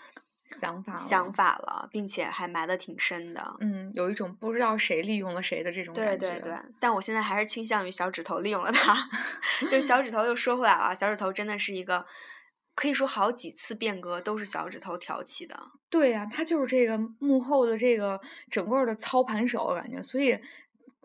[0.46, 3.56] 想法想了法了，并且还埋的挺深的。
[3.60, 6.28] 嗯，有一种不知道谁利用了谁的这种感觉。
[6.28, 9.08] 对对，但我现在还是倾向于小指头利用了他。
[9.70, 12.04] 就小指头又说回来了，小指头真的是一个
[12.80, 15.54] 可以说好几次变革都是小指头挑起的。
[15.90, 18.18] 对呀、他就是这个幕后的这个
[18.50, 20.38] 整个的操盘手，我感觉，所以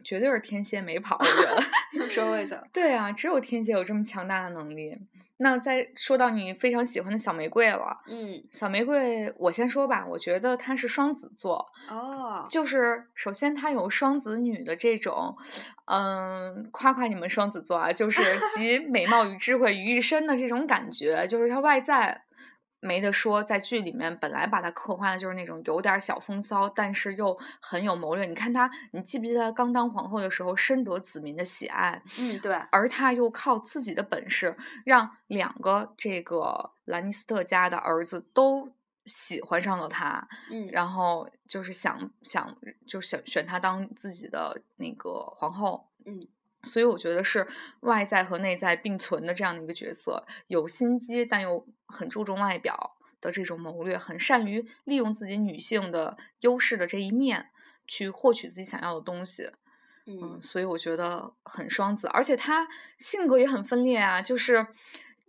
[0.06, 2.08] 绝对是天蝎没跑，我觉得。
[2.08, 2.64] 说为什么？
[2.72, 4.96] 对啊，只有天蝎有这么强大的能力。
[5.38, 11.58] 那再说到你非常喜欢的小玫瑰了，嗯，小玫瑰，我先说吧，我觉得她是双子座，
[11.90, 15.36] 哦，就是首先她有双子女的这种，
[15.92, 18.22] 嗯，夸夸你们双子座啊，就是
[18.56, 22.22] 集美貌与智慧于一身的这种感觉，就是她外在。
[22.86, 28.26] 没得说，在剧里面本来把他刻画的就是那种有点小风骚，但是又很有谋略。
[28.26, 32.02] 你看他，你记不记得她刚当皇后的时候，深得子民的喜爱？
[32.18, 34.56] 嗯，对，而他又靠自己的本事，
[34.86, 38.72] 让两个这个兰尼斯特家的儿子都
[39.06, 42.56] 喜欢上了她，嗯，然后就是想想
[42.88, 46.28] 就选选她当自己的那个皇后，嗯，
[46.66, 47.48] 所以我觉得是
[47.82, 57.48] 外在和内在并存的这样的一个角色，有心机但又很注重外表的这种谋略，很善于利用自己女性的优势的这一面
[57.88, 59.52] 去获取自己想要的东西。
[60.08, 62.68] 嗯，嗯，所以我觉得很双子，而且他
[63.00, 64.68] 性格也很分裂啊，就是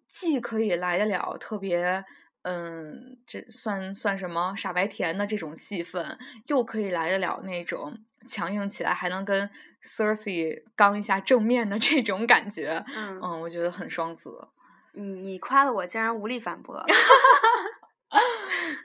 [0.09, 2.05] 既可以来得了特别，
[2.43, 9.49] 嗯，这算算什么傻白甜的这种戏份，又可以来得了那种强硬起来还能跟
[9.87, 12.85] Cersei 刚一下正面的这种感觉。
[12.95, 14.49] 嗯嗯，我觉得很双子。
[14.95, 16.85] 嗯，你夸的我竟然无力反驳。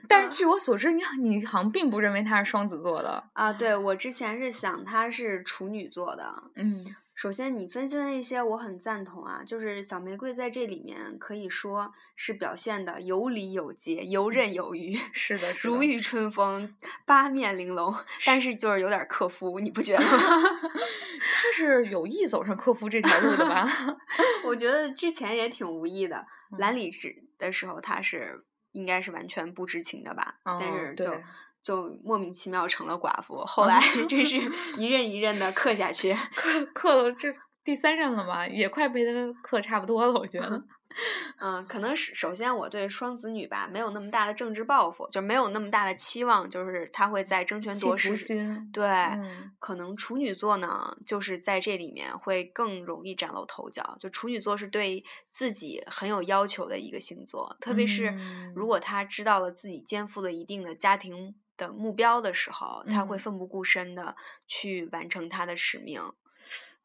[0.08, 3.24] 但是据我所知，你你好像并不认为他是双子座的。
[3.32, 6.42] 啊，对我之前是想他是处女座的。
[6.56, 6.84] 嗯
[7.22, 16.74] 首先，你分析的那些我很赞同啊，就是小玫瑰在这里面可以说是表现的有理有节、游刃有余，是的， 是的如沐春风、
[17.06, 17.94] 八面玲珑，
[18.26, 20.08] 但是就是有点克夫，你不觉得吗？
[20.18, 23.64] 他是有意走上克夫这条路的吧？
[24.44, 31.22] 我觉得之前也挺无意的，嗯兰里知的时候他是应该是完全不知情的吧，但哦是就对
[31.62, 34.36] 就莫名其妙成了寡妇，后来 真是
[34.76, 36.12] 一任一任的克下去。
[36.34, 37.32] 克克了这
[37.64, 40.62] 第三任了吧，也快被他克差不多了，我觉得。
[41.40, 48.14] 嗯，可能是首先我对双子女吧没有那么大的政治抱负，就没有那么大的期望，就是他会在争权夺势。
[48.14, 53.96] 心，对，嗯可能处女座呢，就是在这里面会更容易崭露头角。
[54.00, 55.02] 就处女座是对
[55.32, 58.14] 自己很有要求的一个星座，特别是
[58.54, 66.12] 如嗯果他知道了自己肩负了一定的家庭的目标的时候，他会嗯奋不顾身的去完成他的使命。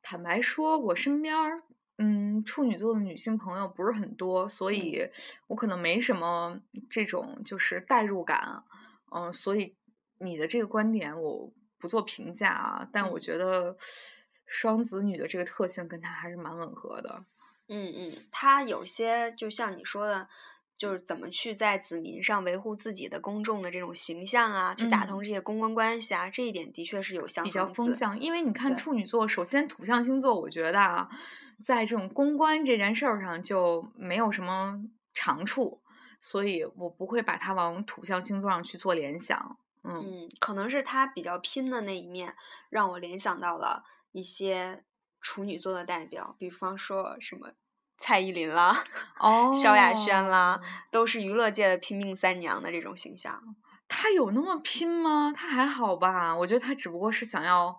[0.01, 1.63] 坦白说，我身边儿，
[1.97, 5.09] 嗯，处女座的女性朋友不是很多，嗯所以
[5.47, 6.59] 我可能没什么
[6.89, 8.63] 这种就是代入感，
[9.11, 9.75] 嗯、所以
[10.19, 13.77] 你的这个观点我不做评价啊，但我嗯觉得
[14.45, 17.25] 双子女的这个特性跟他还是蛮吻合的。
[17.67, 20.29] 嗯嗯，他有些就像你说的，
[20.77, 27.67] 就是怎么去在子民上维护自己的公众的这种形象啊，去打通嗯这些公关关系啊，这一点的确是有相比较。
[27.73, 31.09] 风向，因为你看处女座，首先土象星座，我觉得啊，
[31.65, 35.81] 在这种公关这件事儿上就没有什么长处，
[36.19, 39.57] 所以我不会把它往土象星座上去做联想。
[39.83, 42.35] 嗯，嗯，可能是他比较拼的那一面，
[42.69, 44.83] 让我联想到了一些
[45.21, 47.51] 处女座的代表，比方说什么
[47.97, 48.83] 蔡依林啦、
[49.19, 53.55] 哦，萧亚轩啦，都是娱乐界的拼命三娘的这种形象。
[53.87, 55.33] 她有那么拼吗？
[55.35, 57.77] 她还好吧，我觉得她只不过是想要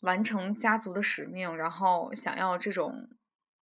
[0.00, 3.08] 完成家族的使命，然后想要这种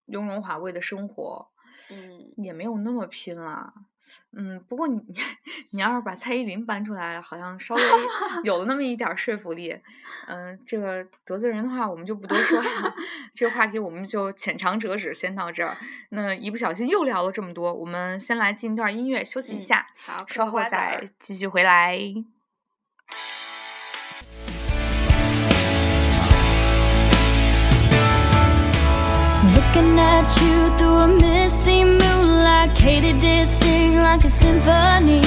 [0.07, 1.49] 雍容华贵的生活。
[1.91, 3.75] 嗯，也没有那么拼啦。
[4.33, 5.01] 嗯，不过你
[5.71, 7.83] 你要是把蔡依林搬出来，好像稍微
[8.45, 9.79] 有了那么一点儿说服力。
[10.27, 12.95] 嗯、这个得罪人的话我们就不多说了，
[13.35, 15.77] 这个话题我们就浅尝辄止，先到这儿。
[16.11, 21.99] 那一不小心又聊了这么多，我们先来进一段音乐休息一嗯下，好，嗑稍后瓜子儿再继续回来。
[30.23, 35.23] At you through a misty moonlight, Katie did sing like a symphony.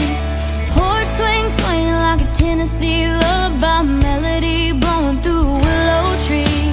[0.74, 6.64] Porch swing, swing like a Tennessee lullaby melody blowing through a willow tree.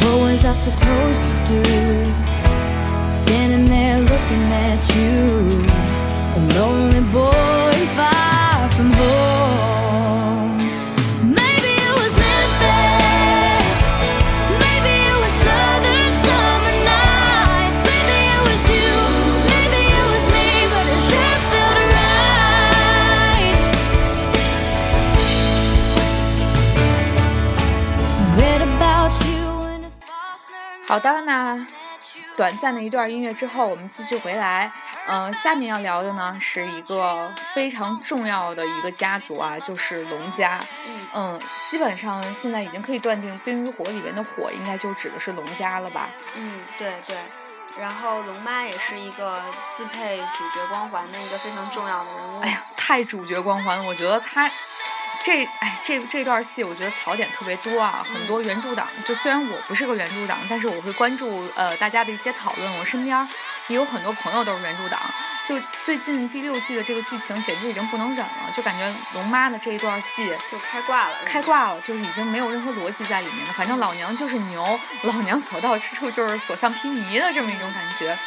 [0.00, 1.84] What was I supposed to do?
[3.06, 5.14] Standing there looking at you,
[6.38, 9.29] a lonely boy far from home.
[30.90, 31.64] 好的，那
[32.36, 34.72] 短暂的一段音乐之后，我们继续回来。
[35.06, 40.58] 嗯、下面要聊的呢是一个非常重要的一个家族啊，就是龙家。
[40.88, 46.08] 嗯嗯，基本上现在已经可以断定《冰与火》里面的火应该就指的是龙家了吧？
[46.34, 47.16] 嗯，对对，
[47.78, 52.40] 然后龙妈也是一个自配主角光环的一个非常重要的人物。
[52.40, 53.84] 哎呀，太主角光环了！
[53.84, 54.50] 我觉得他
[55.22, 58.04] 这哎这这段戏，我觉得槽点特别多啊。
[58.10, 62.78] 很多原著党，就虽然我不是个原著党，但是我会关注呃大家的一些讨论。
[62.78, 63.28] 我身边
[63.68, 64.98] 也有很多朋友都是原著党。
[65.44, 68.50] 就最近第六季的这个剧情，简直已经不能忍了。
[68.54, 73.52] 就感觉龙妈的这一段戏就开挂了，开挂了，就是已经没有任何逻辑在里面了。
[73.52, 78.18] 反正老娘就是牛，老娘所到之处就是所向披靡的这么一种感觉。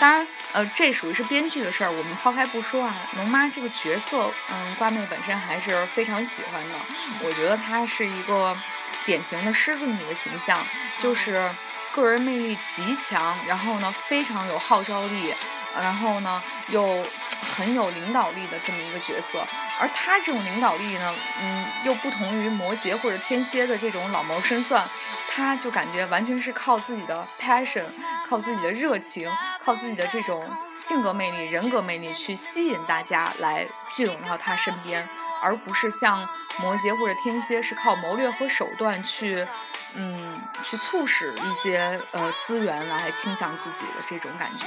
[0.00, 2.96] 当然，呃，这属于是编剧的事儿，我们抛开不说啊。
[3.16, 6.74] 龙妈这个角色，嗯，瓜妹本身还是非常喜欢的。
[7.22, 8.56] 我觉得她是一个
[9.04, 10.58] 典型的狮子女的形象，
[10.96, 11.54] 就是
[11.92, 15.34] 个人魅力极强，然后呢非常有号召力，
[15.76, 17.04] 然后呢又
[17.42, 19.46] 很有领导力的这么一个角色。
[19.78, 24.88] 而他这种领导力呢，嗯，又不同于摩羯或者天蝎的这种老谋深算，
[25.28, 27.86] 他就感觉完全是靠自己的 passion，
[28.26, 29.30] 靠自己的热情。
[29.62, 30.42] 靠自己的这种
[30.74, 35.06] 性格魅力、人格魅力去吸引大家来聚拢到他身边，
[35.40, 36.28] 而不是像
[36.58, 39.46] 摩羯或者天蝎是靠谋略和手段去，
[39.94, 44.66] 嗯，去促使一些呃资源来倾向自己的这种感觉。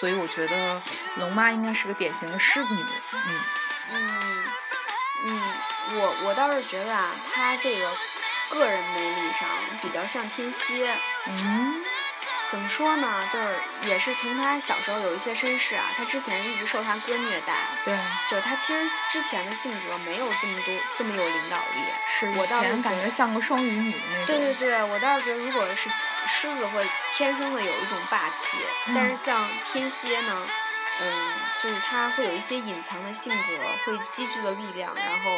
[0.00, 0.80] 所以我觉得
[1.16, 2.82] 龙妈应该是个典型的狮子女。
[3.12, 3.40] 嗯
[3.92, 4.44] 嗯
[5.26, 5.40] 嗯，
[5.96, 7.90] 我我倒是觉得啊，她这个
[8.50, 9.48] 个人魅力上
[9.80, 10.94] 比较像天蝎。
[11.26, 11.84] 嗯。
[12.54, 13.28] 怎么说呢？
[13.32, 17.52] 就是也是从他小时候有一些身世啊，他之前一直受他哥虐待。
[17.84, 17.98] 对，
[18.30, 21.82] 就是他其实之前的性格没有这么多这么有领导力。
[22.06, 24.26] 是，我倒是感觉像个双鱼女那种。
[24.26, 25.90] 对对对，我倒是觉得如果是
[26.28, 26.86] 狮子会
[27.16, 28.56] 天生的有一种霸气，
[28.94, 30.46] 但是像天蝎呢，
[31.00, 35.30] 嗯，就是他会有一些隐藏的性格，会积聚的力量，然后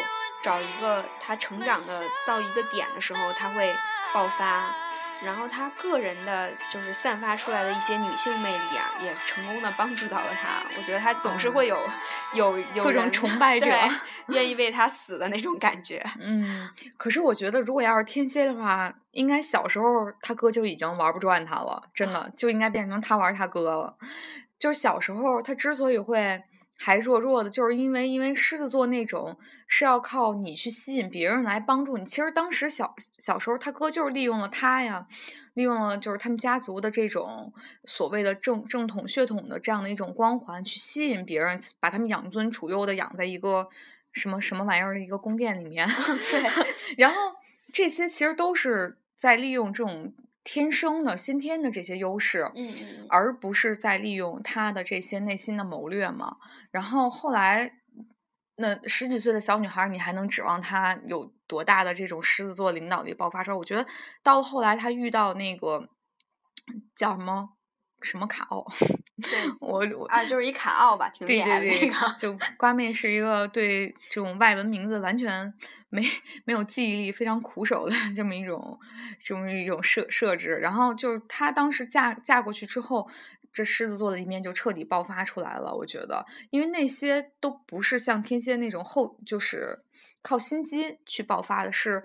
[0.43, 3.75] 找一个他成长的到一个点的时候，他会
[4.13, 4.67] 爆发。
[5.25, 10.63] 然后他个人的，就是散发出来的一些女性魅力啊，也成功的帮助到了他。
[10.77, 11.79] 我觉得他总是会有
[12.35, 13.69] 有有各种崇拜 者，
[14.29, 16.05] 愿意为他死的那种感觉。
[16.21, 23.97] 嗯，可是我觉得，如果要是天蝎的话，应该小时候他哥就已经玩不转他了，真的就应该变成他玩他哥了。
[24.59, 26.43] 就是小时候他之所以会。
[26.77, 32.05] 还弱弱的，就是因为因为狮子座那种是要靠你去吸引别人来帮助你。
[32.05, 35.07] 其实当时小小时候，他哥就是利用了他呀，
[35.55, 37.53] 利用了就是他们家族的这种
[37.85, 43.69] 所谓的正正统血统的这样的一种光环，去吸引别人，把他们养尊处优的养在一个
[44.13, 45.89] 什么什么玩意儿的一个宫殿里面。
[46.31, 46.67] 对，
[46.99, 47.17] 然后
[47.73, 50.13] 这些其实都是在利用这种。
[50.49, 56.37] 天生的先天的这些优势，嗯嗯，而不是在利用他的这些内心的谋略嘛。
[56.71, 57.73] 然后后来，
[58.55, 63.57] 那十几岁的小女孩，你还能指望她有多大的这种狮子座领导力爆发出来？
[63.57, 63.85] 我觉得
[64.23, 65.89] 到了后来，她遇到那个
[66.95, 67.56] 叫什么
[68.03, 68.65] 什么卡奥，
[69.23, 69.31] 对，
[69.61, 72.15] 我我啊，就是一卡奥吧，挺厉害的那个。
[72.19, 75.53] 就 瓜妹是一个对这种外文名字完全。
[75.89, 76.03] 没
[76.45, 78.79] 没有记忆力，非常苦手的 这么一种
[79.21, 80.57] 这么一种设设置。
[80.57, 83.09] 然后就是她当时嫁嫁过去之后，
[83.53, 85.73] 这狮子座的一面就彻底爆发出来了。
[85.73, 89.79] 我觉得，因为那些都不是像天蝎那种后，就是
[90.23, 92.05] 靠心机去爆发的，是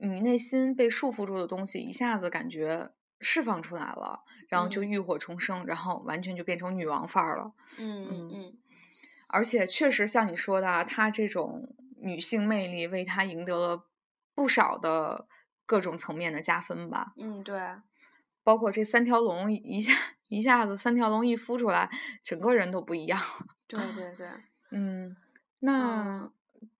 [0.00, 4.20] 你内心被束缚住的东西一下子感觉释放出来了，
[4.52, 7.52] 然后就浴火重生，然后完全就变成女王范儿了。
[7.78, 8.58] 嗯嗯嗯。
[9.26, 11.74] 而且确实像你说的，她这种。
[12.04, 13.86] 女性魅力为她赢得了
[14.34, 15.28] 不少的
[15.64, 17.12] 各种层面的加分吧。
[17.16, 17.56] 嗯，对，
[18.42, 19.92] 包括这三条龙一下
[20.26, 21.88] 一下子三条龙一孵出来，
[22.24, 23.20] 整个人都不一样。
[23.68, 24.26] 对对对，
[24.74, 25.16] 嗯，
[25.60, 26.28] 那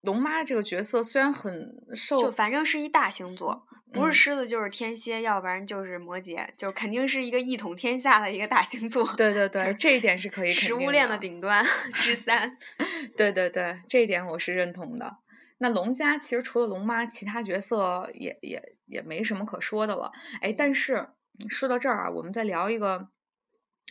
[0.02, 9.04] 龙妈这个角色虽然很受，就反正是一大星座，不是狮子就是天蝎，要不然就是摩羯，就肯定是一个一统天下的一个大星座。
[9.16, 10.52] 对对对，这一点是可以。
[10.52, 11.64] 食物链的顶端
[11.94, 12.56] 之三。
[13.16, 15.18] 对对对，这一点我是认同的。
[15.58, 20.10] 那龙家其实除了龙妈，其他角色也也也没什么可说的了。
[20.40, 21.06] 哎，但是
[21.48, 23.08] 说到这儿啊，我们再聊一个，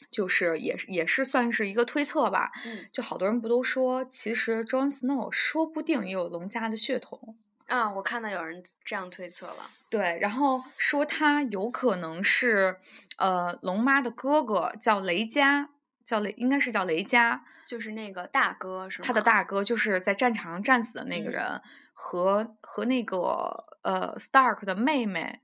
[0.10, 2.52] 就是也也是算是一个推测吧。
[2.66, 7.36] 嗯，就好多人不都说，其实 Jon Snow 说不定也有龙家的血统。
[7.68, 9.70] 啊，我看到有人这样推测了。
[9.90, 12.78] 对，然后说他有可能是
[13.18, 15.70] 呃龙妈的哥哥，叫雷佳。
[16.04, 19.06] 叫雷，应该是叫雷佳，就是那个大哥，是吗？
[19.06, 21.62] 他的大哥就是在战场上战死的那个人，
[21.94, 25.40] 和和那个呃 Stark 的妹妹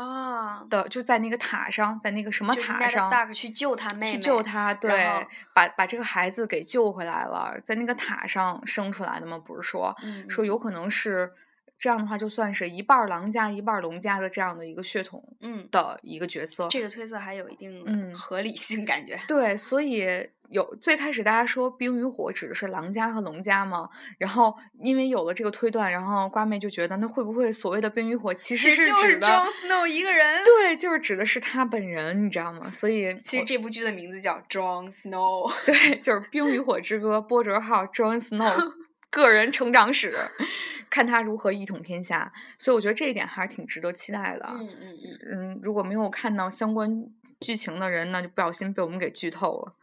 [0.00, 9.38] 啊的，就在那个塔上，在那个什么塔上，Stark 去救他妹妹，去救他，对，把把这个孩子给救回来了，在那个塔上生出来的吗？
[9.38, 9.94] 不是说
[10.28, 11.30] 说有可能是
[11.80, 16.68] 这样的话就算是一半儿狼家一半儿龙家的这样的一个血统嗯，的一个角色。
[16.68, 19.18] 这个推测还有一定嗯合理性，感觉。
[19.26, 30.44] 对，所以有最开始大家说冰与火指的是狼家和龙家嘛，然后因为有了这个推断，然后瓜妹就觉得那会不会所谓的冰与火其实是就是指的 Jon Snow 一个人。
[30.44, 32.70] 对，就是指的是他本人，你知道吗？
[32.70, 35.50] 所以我其实这部剧的名字叫 Jon Snow。
[35.64, 38.74] 对，就是《冰与火之歌》波折号 Jon Snow
[39.10, 40.14] 个人成长史，
[40.90, 42.30] 看他如何一统天下。
[42.58, 44.44] 所以我觉得这一点还是挺值得期待的。
[44.48, 45.18] 嗯嗯嗯。
[45.30, 47.06] 嗯，如果没有看到相关
[47.40, 49.76] 剧情的人那，就不小心被我们给剧透了。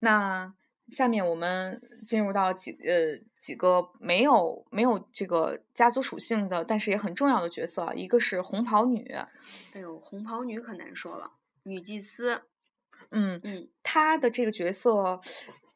[0.00, 0.54] 那
[0.88, 9.04] 下面我们进入到几呃几个没有没有这个家族属性的，但是也很重要的角色，一个是红袍女，
[9.72, 11.30] 哎呦，红袍女可难说了，
[11.62, 12.42] 女祭司。
[13.10, 15.20] 嗯，嗯，她的这个角色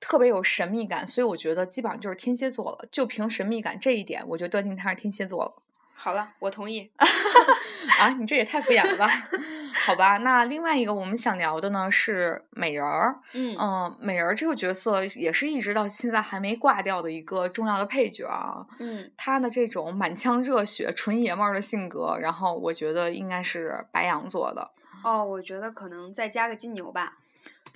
[0.06, 2.86] 特别有神秘感，所以我觉得基本上就是天蝎座了。
[2.92, 5.54] 就凭神秘感这一点，我就断定他是天蝎座了。
[5.94, 6.90] 好了，我同意。
[7.98, 9.08] 啊，你这也太敷衍了吧？
[9.86, 13.18] 好吧，那另外一个我们想聊的呢是美人儿。
[13.32, 18.66] 嗯嗯，美人儿这个角色也是一直到现在还没挂掉的一个重要的配角啊。
[18.78, 24.70] 嗯，他的这种满腔热血、纯爷们儿的性格，然后我觉得应该是白羊座的。
[25.02, 27.14] 哦，我觉得可能再加个金牛吧。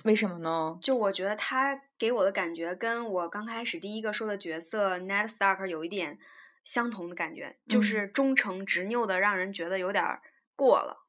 [0.05, 0.77] 为什么呢？
[0.81, 6.17] 就我觉得他给我的感觉跟我刚开始第一个说的角色 Ned Stark 有一点
[6.63, 10.21] 相同的感觉，就嗯是忠诚执拗的，让人觉得有点儿
[10.55, 11.05] 过了。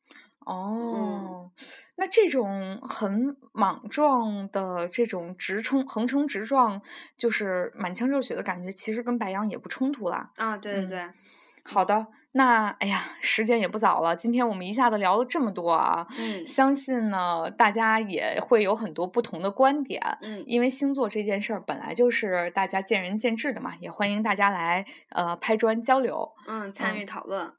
[0.46, 1.52] 哦，
[1.96, 6.80] 那这种很莽撞的这种直冲、横冲直撞，
[7.16, 10.32] 就是满腔热血的感觉，其实跟白羊也不冲突啦。
[10.36, 11.10] 啊，对对嗯对，
[11.64, 20.00] 好的，那哎呀，时间也不早了，今天我们一下子聊了这么多啊，嗯相信呢大家也会有很多不同的观点。
[20.22, 26.30] 嗯因为星座这件事儿本来就是大家见仁见智的嘛，也欢迎大家来呃拍砖交流。
[26.46, 27.52] 嗯，参嗯与讨论。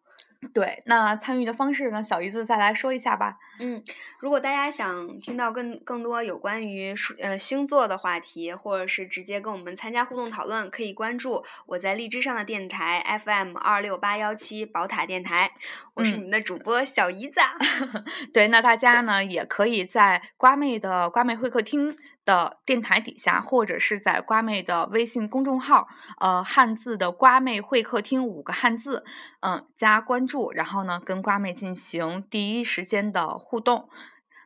[0.54, 3.38] 对，那参与的方式呢，小姨子再来说一下吧。
[3.60, 3.84] 嗯，
[4.20, 15.52] 如果大家想听到更更多有关于数呃星座的话题，或者是直接跟我们参加互动讨论，可以关注我在荔枝上的电台 FM 二六八幺七宝塔电台，
[15.94, 17.54] 我是嗯你们的主播小姨子啊。
[18.34, 25.88] 对，那大家呢也可以在瓜妹的瓜妹会客厅的电台底下，或者是在瓜妹的微信公众号，
[26.20, 29.04] 呃，汉字的瓜妹会客厅五个汉字，
[29.42, 33.90] 嗯，加关注，然后呢跟瓜妹进行第一时间的互动。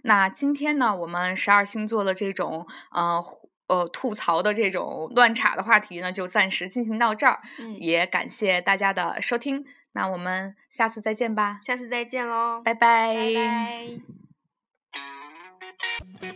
[0.03, 9.65] 那今天呢，我们十二星座的这种呃互呃吐槽的这种乱插的话题呢，就暂时进行到这儿，嗯，也感谢大家的收听。
[9.93, 13.15] 那我们下次再见吧，下次再见喽，拜拜。
[13.15, 13.33] 拜
[16.21, 16.34] 拜。